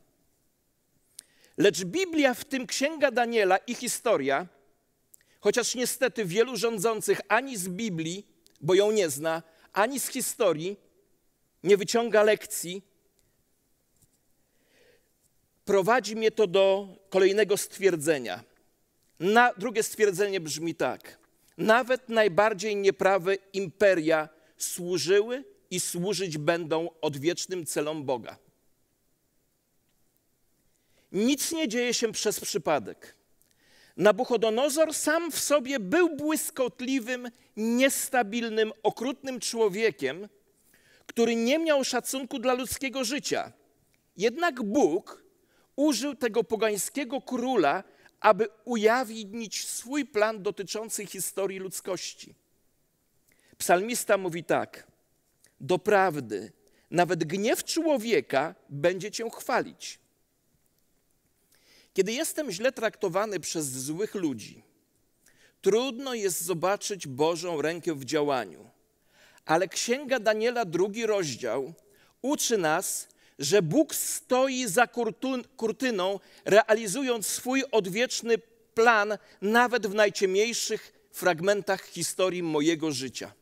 Lecz 1.57 1.83
Biblia, 1.83 2.33
w 2.33 2.45
tym 2.45 2.67
Księga 2.67 3.11
Daniela 3.11 3.57
i 3.57 3.75
historia, 3.75 4.47
chociaż 5.39 5.75
niestety 5.75 6.25
wielu 6.25 6.57
rządzących 6.57 7.21
ani 7.27 7.57
z 7.57 7.67
Biblii, 7.67 8.27
bo 8.61 8.73
ją 8.73 8.91
nie 8.91 9.09
zna, 9.09 9.43
ani 9.73 9.99
z 9.99 10.07
historii 10.07 10.77
nie 11.63 11.77
wyciąga 11.77 12.23
lekcji, 12.23 12.81
prowadzi 15.65 16.15
mnie 16.15 16.31
to 16.31 16.47
do 16.47 16.87
kolejnego 17.09 17.57
stwierdzenia. 17.57 18.43
Na, 19.19 19.53
drugie 19.53 19.83
stwierdzenie 19.83 20.39
brzmi 20.39 20.75
tak. 20.75 21.20
Nawet 21.57 22.09
najbardziej 22.09 22.75
nieprawe 22.75 23.35
imperia 23.53 24.29
służyły 24.57 25.43
i 25.71 25.79
służyć 25.79 26.37
będą 26.37 26.89
odwiecznym 27.01 27.65
celom 27.65 28.03
Boga. 28.03 28.37
Nic 31.11 31.51
nie 31.51 31.67
dzieje 31.67 31.93
się 31.93 32.11
przez 32.11 32.39
przypadek. 32.39 33.15
Nabuchodonozor 33.97 34.93
sam 34.93 35.31
w 35.31 35.39
sobie 35.39 35.79
był 35.79 36.15
błyskotliwym, 36.15 37.31
niestabilnym, 37.57 38.71
okrutnym 38.83 39.39
człowiekiem, 39.39 40.29
który 41.05 41.35
nie 41.35 41.59
miał 41.59 41.83
szacunku 41.83 42.39
dla 42.39 42.53
ludzkiego 42.53 43.03
życia. 43.03 43.51
Jednak 44.17 44.63
Bóg 44.63 45.23
użył 45.75 46.15
tego 46.15 46.43
pogańskiego 46.43 47.21
króla, 47.21 47.83
aby 48.21 48.47
ujawnić 48.65 49.67
swój 49.67 50.05
plan 50.05 50.43
dotyczący 50.43 51.05
historii 51.05 51.59
ludzkości. 51.59 52.35
Psalmista 53.57 54.17
mówi 54.17 54.43
tak: 54.43 54.87
Doprawdy, 55.59 56.51
nawet 56.91 57.23
gniew 57.23 57.63
człowieka 57.63 58.55
będzie 58.69 59.11
cię 59.11 59.29
chwalić. 59.29 59.99
Kiedy 61.93 62.13
jestem 62.13 62.51
źle 62.51 62.71
traktowany 62.71 63.39
przez 63.39 63.65
złych 63.65 64.15
ludzi, 64.15 64.63
trudno 65.61 66.13
jest 66.13 66.41
zobaczyć 66.41 67.07
Bożą 67.07 67.61
rękę 67.61 67.95
w 67.95 68.05
działaniu. 68.05 68.69
Ale 69.45 69.67
Księga 69.67 70.19
Daniela, 70.19 70.65
drugi 70.65 71.05
rozdział, 71.05 71.73
uczy 72.21 72.57
nas, 72.57 73.07
że 73.39 73.61
Bóg 73.61 73.95
stoi 73.95 74.67
za 74.67 74.87
kurtyną, 75.57 76.19
realizując 76.45 77.27
swój 77.27 77.63
odwieczny 77.71 78.37
plan 78.73 79.17
nawet 79.41 79.87
w 79.87 79.93
najciemniejszych 79.93 80.93
fragmentach 81.11 81.85
historii 81.85 82.43
mojego 82.43 82.91
życia. 82.91 83.33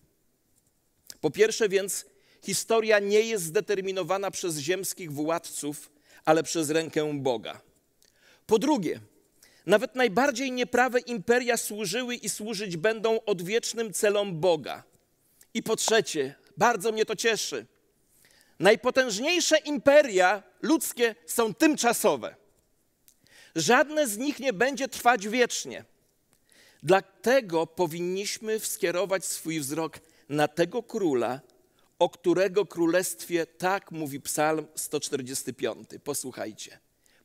Po 1.22 1.32
pierwsze 1.32 1.70
więc, 1.70 2.06
historia 2.44 3.00
nie 3.00 3.22
jest 3.22 3.44
zdeterminowana 3.44 4.32
przez 4.32 4.58
ziemskich 4.58 5.12
władców, 5.12 5.92
ale 6.26 6.44
przez 6.44 6.70
rękę 6.70 7.14
Boga. 7.14 7.62
Po 8.48 8.60
drugie, 8.60 9.00
nawet 9.66 9.96
najbardziej 9.96 10.52
nieprawe 10.52 11.00
imperia 11.00 11.58
służyły 11.58 12.16
i 12.16 12.30
służyć 12.30 12.78
będą 12.78 13.20
odwiecznym 13.26 13.94
celom 13.94 14.40
Boga. 14.40 14.84
I 15.54 15.64
po 15.64 15.76
trzecie, 15.76 16.36
bardzo 16.58 16.92
mnie 16.92 17.06
to 17.06 17.16
cieszy, 17.16 17.66
najpotężniejsze 18.60 19.58
imperia 19.58 20.44
ludzkie 20.62 21.16
są 21.26 21.54
tymczasowe. 21.54 22.36
Żadne 23.56 24.08
z 24.08 24.18
nich 24.18 24.40
nie 24.40 24.54
będzie 24.54 24.88
trwać 24.88 25.28
wiecznie. 25.28 25.86
Dlatego 26.84 27.68
powinniśmy 27.68 28.60
skierować 28.60 29.26
swój 29.26 29.60
wzrok 29.60 30.00
na 30.30 30.48
tego 30.48 30.84
króla, 30.84 31.42
o 32.00 32.10
którego 32.10 32.66
królestwie 32.66 33.46
tak 33.46 33.92
mówi 33.92 34.22
Psalm 34.22 34.68
145. 34.76 35.90
Posłuchajcie. 36.04 36.80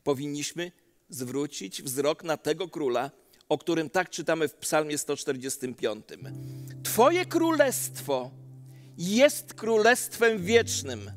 Powinniśmy 0.04 0.72
zwrócić 1.08 1.82
wzrok 1.82 2.24
na 2.24 2.36
tego 2.36 2.68
króla, 2.68 3.10
o 3.48 3.58
którym 3.58 3.90
tak 3.90 4.10
czytamy 4.10 4.48
w 4.48 4.54
Psalmie 4.54 4.98
145. 4.98 6.06
Twoje 6.82 7.26
królestwo 7.26 8.30
jest 8.98 9.54
królestwem 9.54 10.44
wiecznym, 10.44 11.10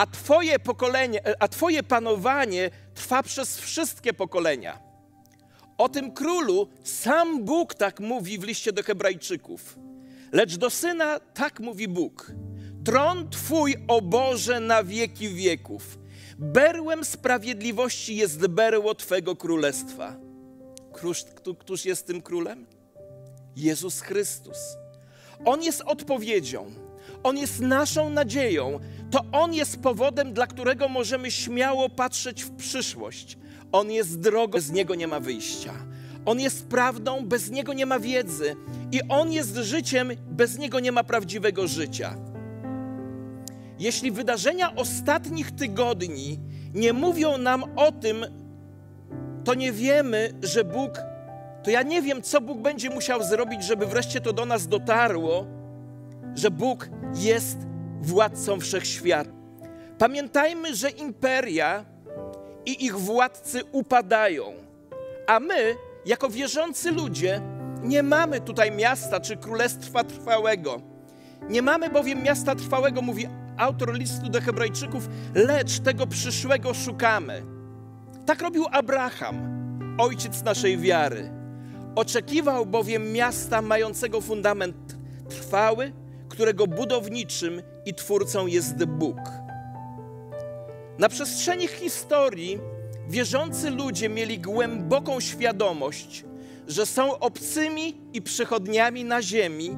a 0.00 0.06
Twoje 0.06 0.58
pokolenie, 0.58 1.20
a 1.38 1.48
Twoje 1.48 1.82
panowanie 1.82 2.70
trwa 2.94 3.22
przez 3.22 3.60
wszystkie 3.60 4.12
pokolenia. 4.12 4.78
O 5.78 5.88
tym 5.88 6.12
królu 6.12 6.68
sam 6.84 7.44
Bóg 7.44 7.74
tak 7.74 8.00
mówi 8.00 8.38
w 8.38 8.44
liście 8.44 8.72
do 8.72 8.82
Hebrajczyków. 8.82 9.78
Lecz 10.32 10.56
do 10.56 10.70
syna 10.70 11.20
tak 11.34 11.60
mówi 11.60 11.88
Bóg. 11.88 12.32
Tron 12.84 13.30
Twój, 13.30 13.76
o 13.88 14.02
Boże, 14.02 14.60
na 14.60 14.84
wieki 14.84 15.28
wieków. 15.28 15.98
Berłem 16.38 17.04
sprawiedliwości 17.04 18.16
jest 18.16 18.46
berło 18.46 18.94
Twego 18.94 19.36
królestwa. 19.36 20.16
Któż, 20.92 21.24
któż 21.58 21.84
jest 21.84 22.06
tym 22.06 22.22
królem? 22.22 22.66
Jezus 23.56 24.00
Chrystus. 24.00 24.58
On 25.44 25.62
jest 25.62 25.80
odpowiedzią. 25.80 26.70
On 27.22 27.38
jest 27.38 27.60
naszą 27.60 28.10
nadzieją. 28.10 28.80
To 29.10 29.24
On 29.32 29.54
jest 29.54 29.82
powodem, 29.82 30.32
dla 30.32 30.46
którego 30.46 30.88
możemy 30.88 31.30
śmiało 31.30 31.88
patrzeć 31.88 32.42
w 32.42 32.50
przyszłość. 32.50 33.38
On 33.72 33.90
jest 33.90 34.20
drogą, 34.20 34.52
bez 34.52 34.70
Niego 34.70 34.94
nie 34.94 35.06
ma 35.06 35.20
wyjścia. 35.20 35.72
On 36.26 36.40
jest 36.40 36.66
prawdą, 36.66 37.26
bez 37.26 37.50
Niego 37.50 37.72
nie 37.72 37.86
ma 37.86 37.98
wiedzy. 37.98 38.56
I 38.92 39.00
On 39.08 39.32
jest 39.32 39.56
życiem, 39.56 40.10
bez 40.30 40.58
Niego 40.58 40.80
nie 40.80 40.92
ma 40.92 41.04
prawdziwego 41.04 41.68
życia. 41.68 42.14
Jeśli 43.78 44.10
wydarzenia 44.10 44.76
ostatnich 44.76 45.50
tygodni 45.50 46.38
nie 46.74 46.92
mówią 46.92 47.38
nam 47.38 47.64
o 47.76 47.92
tym, 47.92 48.26
to 49.44 49.54
nie 49.54 49.72
wiemy, 49.72 50.32
że 50.42 50.64
Bóg, 50.64 50.90
to 51.62 51.70
ja 51.70 51.82
nie 51.82 52.02
wiem, 52.02 52.22
co 52.22 52.40
Bóg 52.40 52.58
będzie 52.58 52.90
musiał 52.90 53.22
zrobić, 53.22 53.64
żeby 53.64 53.86
wreszcie 53.86 54.20
to 54.20 54.32
do 54.32 54.46
nas 54.46 54.68
dotarło, 54.68 55.46
że 56.34 56.50
Bóg 56.50 56.88
jest 57.14 57.69
władcą 58.00 58.60
wszechświata. 58.60 59.30
Pamiętajmy, 59.98 60.74
że 60.74 60.90
imperia 60.90 61.84
i 62.66 62.84
ich 62.84 62.98
władcy 62.98 63.60
upadają, 63.72 64.44
a 65.26 65.40
my, 65.40 65.76
jako 66.06 66.30
wierzący 66.30 66.90
ludzie, 66.90 67.40
nie 67.82 68.02
mamy 68.02 68.40
tutaj 68.40 68.70
miasta 68.72 69.20
czy 69.20 69.36
królestwa 69.36 70.04
trwałego. 70.04 70.80
Nie 71.48 71.62
mamy 71.62 71.90
bowiem 71.90 72.22
miasta 72.22 72.54
trwałego, 72.54 73.02
mówi 73.02 73.28
autor 73.56 73.94
listu 73.94 74.28
do 74.28 74.40
Hebrajczyków, 74.40 75.08
lecz 75.34 75.80
tego 75.80 76.06
przyszłego 76.06 76.74
szukamy. 76.74 77.42
Tak 78.26 78.42
robił 78.42 78.64
Abraham, 78.70 79.36
ojciec 79.98 80.42
naszej 80.42 80.78
wiary. 80.78 81.30
Oczekiwał 81.94 82.66
bowiem 82.66 83.12
miasta 83.12 83.62
mającego 83.62 84.20
fundament 84.20 84.96
trwały, 85.28 85.92
którego 86.30 86.66
budowniczym 86.66 87.62
i 87.84 87.94
twórcą 87.94 88.46
jest 88.46 88.84
Bóg. 88.84 89.18
Na 90.98 91.08
przestrzeni 91.08 91.68
historii 91.68 92.58
wierzący 93.08 93.70
ludzie 93.70 94.08
mieli 94.08 94.38
głęboką 94.38 95.20
świadomość, 95.20 96.24
że 96.68 96.86
są 96.86 97.18
obcymi 97.18 97.96
i 98.12 98.22
przychodniami 98.22 99.04
na 99.04 99.22
ziemi, 99.22 99.76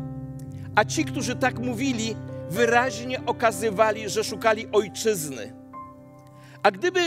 a 0.74 0.84
ci, 0.84 1.04
którzy 1.04 1.36
tak 1.36 1.58
mówili, 1.58 2.16
wyraźnie 2.50 3.26
okazywali, 3.26 4.08
że 4.08 4.24
szukali 4.24 4.66
ojczyzny. 4.72 5.52
A 6.62 6.70
gdyby 6.70 7.00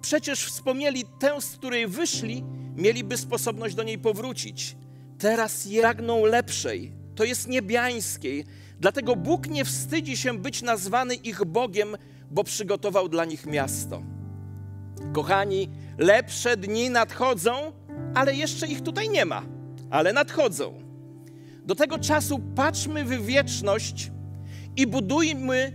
przecież 0.00 0.44
wspomnieli 0.44 1.04
tę, 1.20 1.40
z 1.40 1.50
której 1.56 1.86
wyszli, 1.86 2.44
mieliby 2.76 3.16
sposobność 3.16 3.74
do 3.74 3.82
niej 3.82 3.98
powrócić. 3.98 4.76
Teraz 5.18 5.68
pragną 5.80 6.24
lepszej, 6.24 6.97
to 7.18 7.24
jest 7.24 7.48
niebiańskiej. 7.48 8.44
Dlatego 8.80 9.16
Bóg 9.16 9.48
nie 9.48 9.64
wstydzi 9.64 10.16
się 10.16 10.38
być 10.38 10.62
nazwany 10.62 11.14
ich 11.14 11.44
Bogiem, 11.44 11.96
bo 12.30 12.44
przygotował 12.44 13.08
dla 13.08 13.24
nich 13.24 13.46
miasto. 13.46 14.02
Kochani, 15.12 15.70
lepsze 15.98 16.56
dni 16.56 16.90
nadchodzą, 16.90 17.72
ale 18.14 18.34
jeszcze 18.34 18.66
ich 18.66 18.82
tutaj 18.82 19.08
nie 19.08 19.24
ma, 19.24 19.42
ale 19.90 20.12
nadchodzą. 20.12 20.74
Do 21.64 21.74
tego 21.74 21.98
czasu 21.98 22.38
patrzmy 22.54 23.04
w 23.04 23.26
wieczność 23.26 24.10
i 24.76 24.86
budujmy 24.86 25.72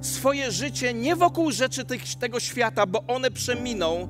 swoje 0.00 0.50
życie 0.50 0.94
nie 0.94 1.16
wokół 1.16 1.52
rzeczy 1.52 1.84
tego 2.18 2.40
świata, 2.40 2.86
bo 2.86 3.06
one 3.06 3.30
przeminą. 3.30 4.08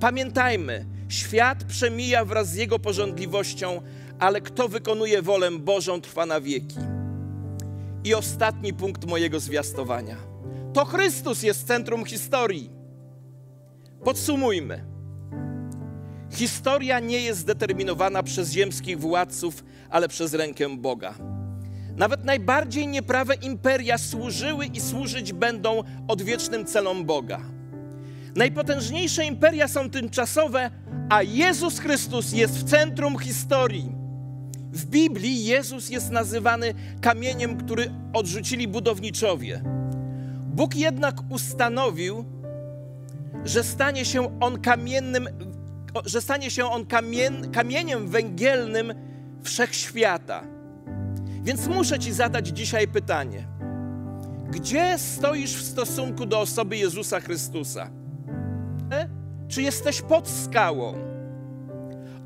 Pamiętajmy, 0.00 0.86
świat 1.08 1.64
przemija 1.64 2.24
wraz 2.24 2.48
z 2.48 2.54
jego 2.54 2.78
porządliwością, 2.78 3.82
ale 4.22 4.40
kto 4.40 4.68
wykonuje 4.68 5.22
wolę 5.22 5.50
Bożą, 5.50 6.00
trwa 6.00 6.26
na 6.26 6.40
wieki. 6.40 6.76
I 8.04 8.14
ostatni 8.14 8.74
punkt 8.74 9.04
mojego 9.04 9.40
zwiastowania. 9.40 10.16
To 10.72 10.84
Chrystus 10.84 11.42
jest 11.42 11.66
centrum 11.66 12.04
historii. 12.04 12.70
Podsumujmy. 14.04 14.84
Historia 16.30 17.00
nie 17.00 17.20
jest 17.20 17.40
zdeterminowana 17.40 18.22
przez 18.22 18.52
ziemskich 18.52 19.00
władców, 19.00 19.64
ale 19.90 20.08
przez 20.08 20.34
rękę 20.34 20.76
Boga. 20.76 21.14
Nawet 21.96 22.24
najbardziej 22.24 22.86
nieprawe 22.86 23.34
imperia 23.34 23.98
służyły 23.98 24.66
i 24.66 24.80
służyć 24.80 25.32
będą 25.32 25.82
odwiecznym 26.08 26.64
celom 26.64 27.04
Boga. 27.04 27.40
Najpotężniejsze 28.36 29.24
imperia 29.24 29.68
są 29.68 29.90
tymczasowe, 29.90 30.70
a 31.08 31.22
Jezus 31.22 31.78
Chrystus 31.78 32.32
jest 32.32 32.58
w 32.58 32.64
centrum 32.64 33.18
historii. 33.18 34.01
W 34.72 34.84
Biblii 34.84 35.44
Jezus 35.44 35.90
jest 35.90 36.10
nazywany 36.10 36.74
kamieniem, 37.00 37.56
który 37.56 37.90
odrzucili 38.12 38.68
budowniczowie. 38.68 39.62
Bóg 40.54 40.76
jednak 40.76 41.16
ustanowił, 41.28 42.24
że 43.44 43.64
stanie 43.64 44.04
się 44.04 44.40
on 44.40 44.60
kamiennym, 44.60 45.28
że 46.04 46.20
stanie 46.20 46.50
się 46.50 46.64
on 46.64 46.86
kamien, 46.86 47.50
kamieniem 47.50 48.08
węgielnym 48.08 48.94
wszechświata. 49.42 50.42
Więc 51.42 51.66
muszę 51.66 51.98
Ci 51.98 52.12
zadać 52.12 52.48
dzisiaj 52.48 52.88
pytanie: 52.88 53.48
gdzie 54.50 54.98
stoisz 54.98 55.56
w 55.56 55.62
stosunku 55.62 56.26
do 56.26 56.40
osoby 56.40 56.76
Jezusa 56.76 57.20
Chrystusa? 57.20 57.90
E? 58.92 59.08
Czy 59.48 59.62
jesteś 59.62 60.02
pod 60.02 60.28
skałą? 60.28 61.11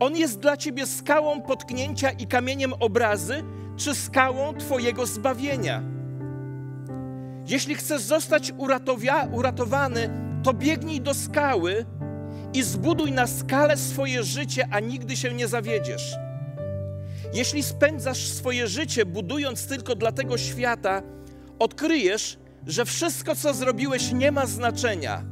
On 0.00 0.16
jest 0.16 0.40
dla 0.40 0.56
Ciebie 0.56 0.86
skałą 0.86 1.42
potknięcia 1.42 2.10
i 2.10 2.26
kamieniem 2.26 2.72
obrazy, 2.80 3.42
czy 3.76 3.94
skałą 3.94 4.54
Twojego 4.54 5.06
zbawienia? 5.06 5.82
Jeśli 7.46 7.74
chcesz 7.74 8.02
zostać 8.02 8.52
uratowia, 8.58 9.28
uratowany, 9.32 10.10
to 10.42 10.54
biegnij 10.54 11.00
do 11.00 11.14
skały 11.14 11.86
i 12.54 12.62
zbuduj 12.62 13.12
na 13.12 13.26
skalę 13.26 13.76
swoje 13.76 14.22
życie, 14.22 14.68
a 14.70 14.80
nigdy 14.80 15.16
się 15.16 15.34
nie 15.34 15.48
zawiedziesz. 15.48 16.16
Jeśli 17.34 17.62
spędzasz 17.62 18.28
swoje 18.28 18.66
życie 18.66 19.06
budując 19.06 19.66
tylko 19.66 19.94
dla 19.94 20.12
tego 20.12 20.38
świata, 20.38 21.02
odkryjesz, 21.58 22.38
że 22.66 22.84
wszystko, 22.84 23.34
co 23.36 23.54
zrobiłeś, 23.54 24.12
nie 24.12 24.32
ma 24.32 24.46
znaczenia. 24.46 25.24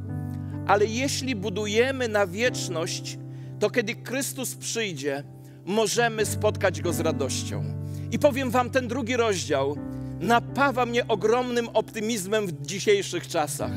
Ale 0.67 0.85
jeśli 0.85 1.35
budujemy 1.35 2.07
na 2.07 2.27
wieczność, 2.27 3.17
to 3.59 3.69
kiedy 3.69 3.95
Chrystus 4.03 4.55
przyjdzie, 4.55 5.23
możemy 5.65 6.25
spotkać 6.25 6.81
Go 6.81 6.93
z 6.93 6.99
radością. 6.99 7.63
I 8.11 8.19
powiem 8.19 8.51
Wam, 8.51 8.69
ten 8.69 8.87
drugi 8.87 9.17
rozdział 9.17 9.77
napawa 10.19 10.85
mnie 10.85 11.07
ogromnym 11.07 11.69
optymizmem 11.73 12.47
w 12.47 12.61
dzisiejszych 12.61 13.27
czasach, 13.27 13.71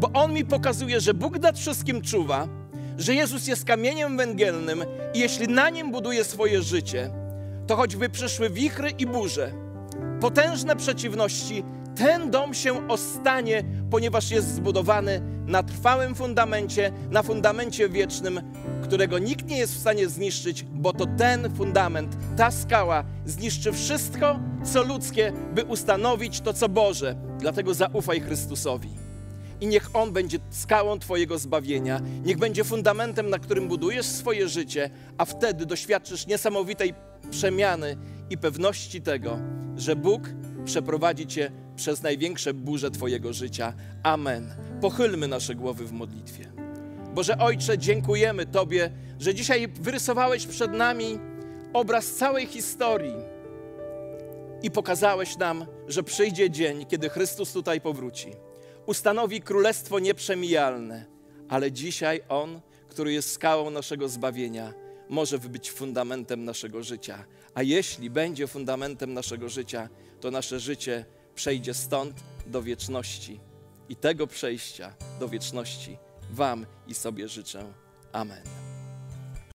bo 0.00 0.10
on 0.12 0.32
mi 0.32 0.44
pokazuje, 0.44 1.00
że 1.00 1.14
Bóg 1.14 1.38
nad 1.38 1.58
wszystkim 1.58 2.02
czuwa, 2.02 2.48
że 2.98 3.14
Jezus 3.14 3.46
jest 3.46 3.64
kamieniem 3.64 4.16
węgielnym 4.16 4.84
i 5.14 5.18
jeśli 5.18 5.48
na 5.48 5.70
nim 5.70 5.92
buduje 5.92 6.24
swoje 6.24 6.62
życie, 6.62 7.10
to 7.66 7.76
choćby 7.76 8.08
przyszły 8.08 8.50
wichry 8.50 8.90
i 8.90 9.06
burze, 9.06 9.52
potężne 10.20 10.76
przeciwności, 10.76 11.64
ten 11.98 12.30
dom 12.30 12.54
się 12.54 12.88
ostanie, 12.88 13.64
ponieważ 13.90 14.30
jest 14.30 14.54
zbudowany 14.54 15.20
na 15.46 15.62
trwałym 15.62 16.14
fundamencie, 16.14 16.92
na 17.10 17.22
fundamencie 17.22 17.88
wiecznym, 17.88 18.40
którego 18.82 19.18
nikt 19.18 19.46
nie 19.46 19.58
jest 19.58 19.74
w 19.74 19.80
stanie 19.80 20.08
zniszczyć, 20.08 20.64
bo 20.72 20.92
to 20.92 21.06
ten 21.18 21.54
fundament, 21.54 22.16
ta 22.36 22.50
skała 22.50 23.04
zniszczy 23.26 23.72
wszystko, 23.72 24.40
co 24.64 24.82
ludzkie, 24.82 25.32
by 25.54 25.64
ustanowić 25.64 26.40
to, 26.40 26.52
co 26.52 26.68
Boże. 26.68 27.16
Dlatego 27.38 27.74
zaufaj 27.74 28.20
Chrystusowi. 28.20 28.90
I 29.60 29.66
niech 29.66 29.90
On 29.94 30.12
będzie 30.12 30.38
skałą 30.50 30.98
Twojego 30.98 31.38
zbawienia, 31.38 32.00
niech 32.24 32.38
będzie 32.38 32.64
fundamentem, 32.64 33.30
na 33.30 33.38
którym 33.38 33.68
budujesz 33.68 34.06
swoje 34.06 34.48
życie, 34.48 34.90
a 35.18 35.24
wtedy 35.24 35.66
doświadczysz 35.66 36.26
niesamowitej 36.26 36.94
przemiany 37.30 37.96
i 38.30 38.38
pewności 38.38 39.02
tego, 39.02 39.38
że 39.76 39.96
Bóg 39.96 40.22
przeprowadzi 40.64 41.26
Cię 41.26 41.50
przez 41.78 42.02
największe 42.02 42.54
burze 42.54 42.90
Twojego 42.90 43.32
życia. 43.32 43.72
Amen. 44.02 44.54
Pochylmy 44.80 45.28
nasze 45.28 45.54
głowy 45.54 45.84
w 45.84 45.92
modlitwie. 45.92 46.52
Boże 47.14 47.38
Ojcze, 47.38 47.78
dziękujemy 47.78 48.46
Tobie, 48.46 48.90
że 49.18 49.34
dzisiaj 49.34 49.68
wyrysowałeś 49.68 50.46
przed 50.46 50.72
nami 50.72 51.18
obraz 51.72 52.06
całej 52.06 52.46
historii 52.46 53.14
i 54.62 54.70
pokazałeś 54.70 55.36
nam, 55.36 55.66
że 55.88 56.02
przyjdzie 56.02 56.50
dzień, 56.50 56.86
kiedy 56.86 57.08
Chrystus 57.08 57.52
tutaj 57.52 57.80
powróci. 57.80 58.32
Ustanowi 58.86 59.40
królestwo 59.40 59.98
nieprzemijalne, 59.98 61.04
ale 61.48 61.72
dzisiaj 61.72 62.20
On, 62.28 62.60
który 62.88 63.12
jest 63.12 63.32
skałą 63.32 63.70
naszego 63.70 64.08
zbawienia, 64.08 64.74
może 65.08 65.38
być 65.38 65.70
fundamentem 65.70 66.44
naszego 66.44 66.82
życia. 66.82 67.24
A 67.54 67.62
jeśli 67.62 68.10
będzie 68.10 68.46
fundamentem 68.46 69.14
naszego 69.14 69.48
życia, 69.48 69.88
to 70.20 70.30
nasze 70.30 70.60
życie 70.60 71.04
przejdzie 71.38 71.74
stąd 71.74 72.24
do 72.46 72.62
wieczności. 72.62 73.40
I 73.88 73.96
tego 73.96 74.26
przejścia 74.26 74.94
do 75.20 75.28
wieczności 75.28 75.98
Wam 76.30 76.66
i 76.86 76.94
sobie 76.94 77.28
życzę. 77.28 77.72
Amen. 78.12 78.67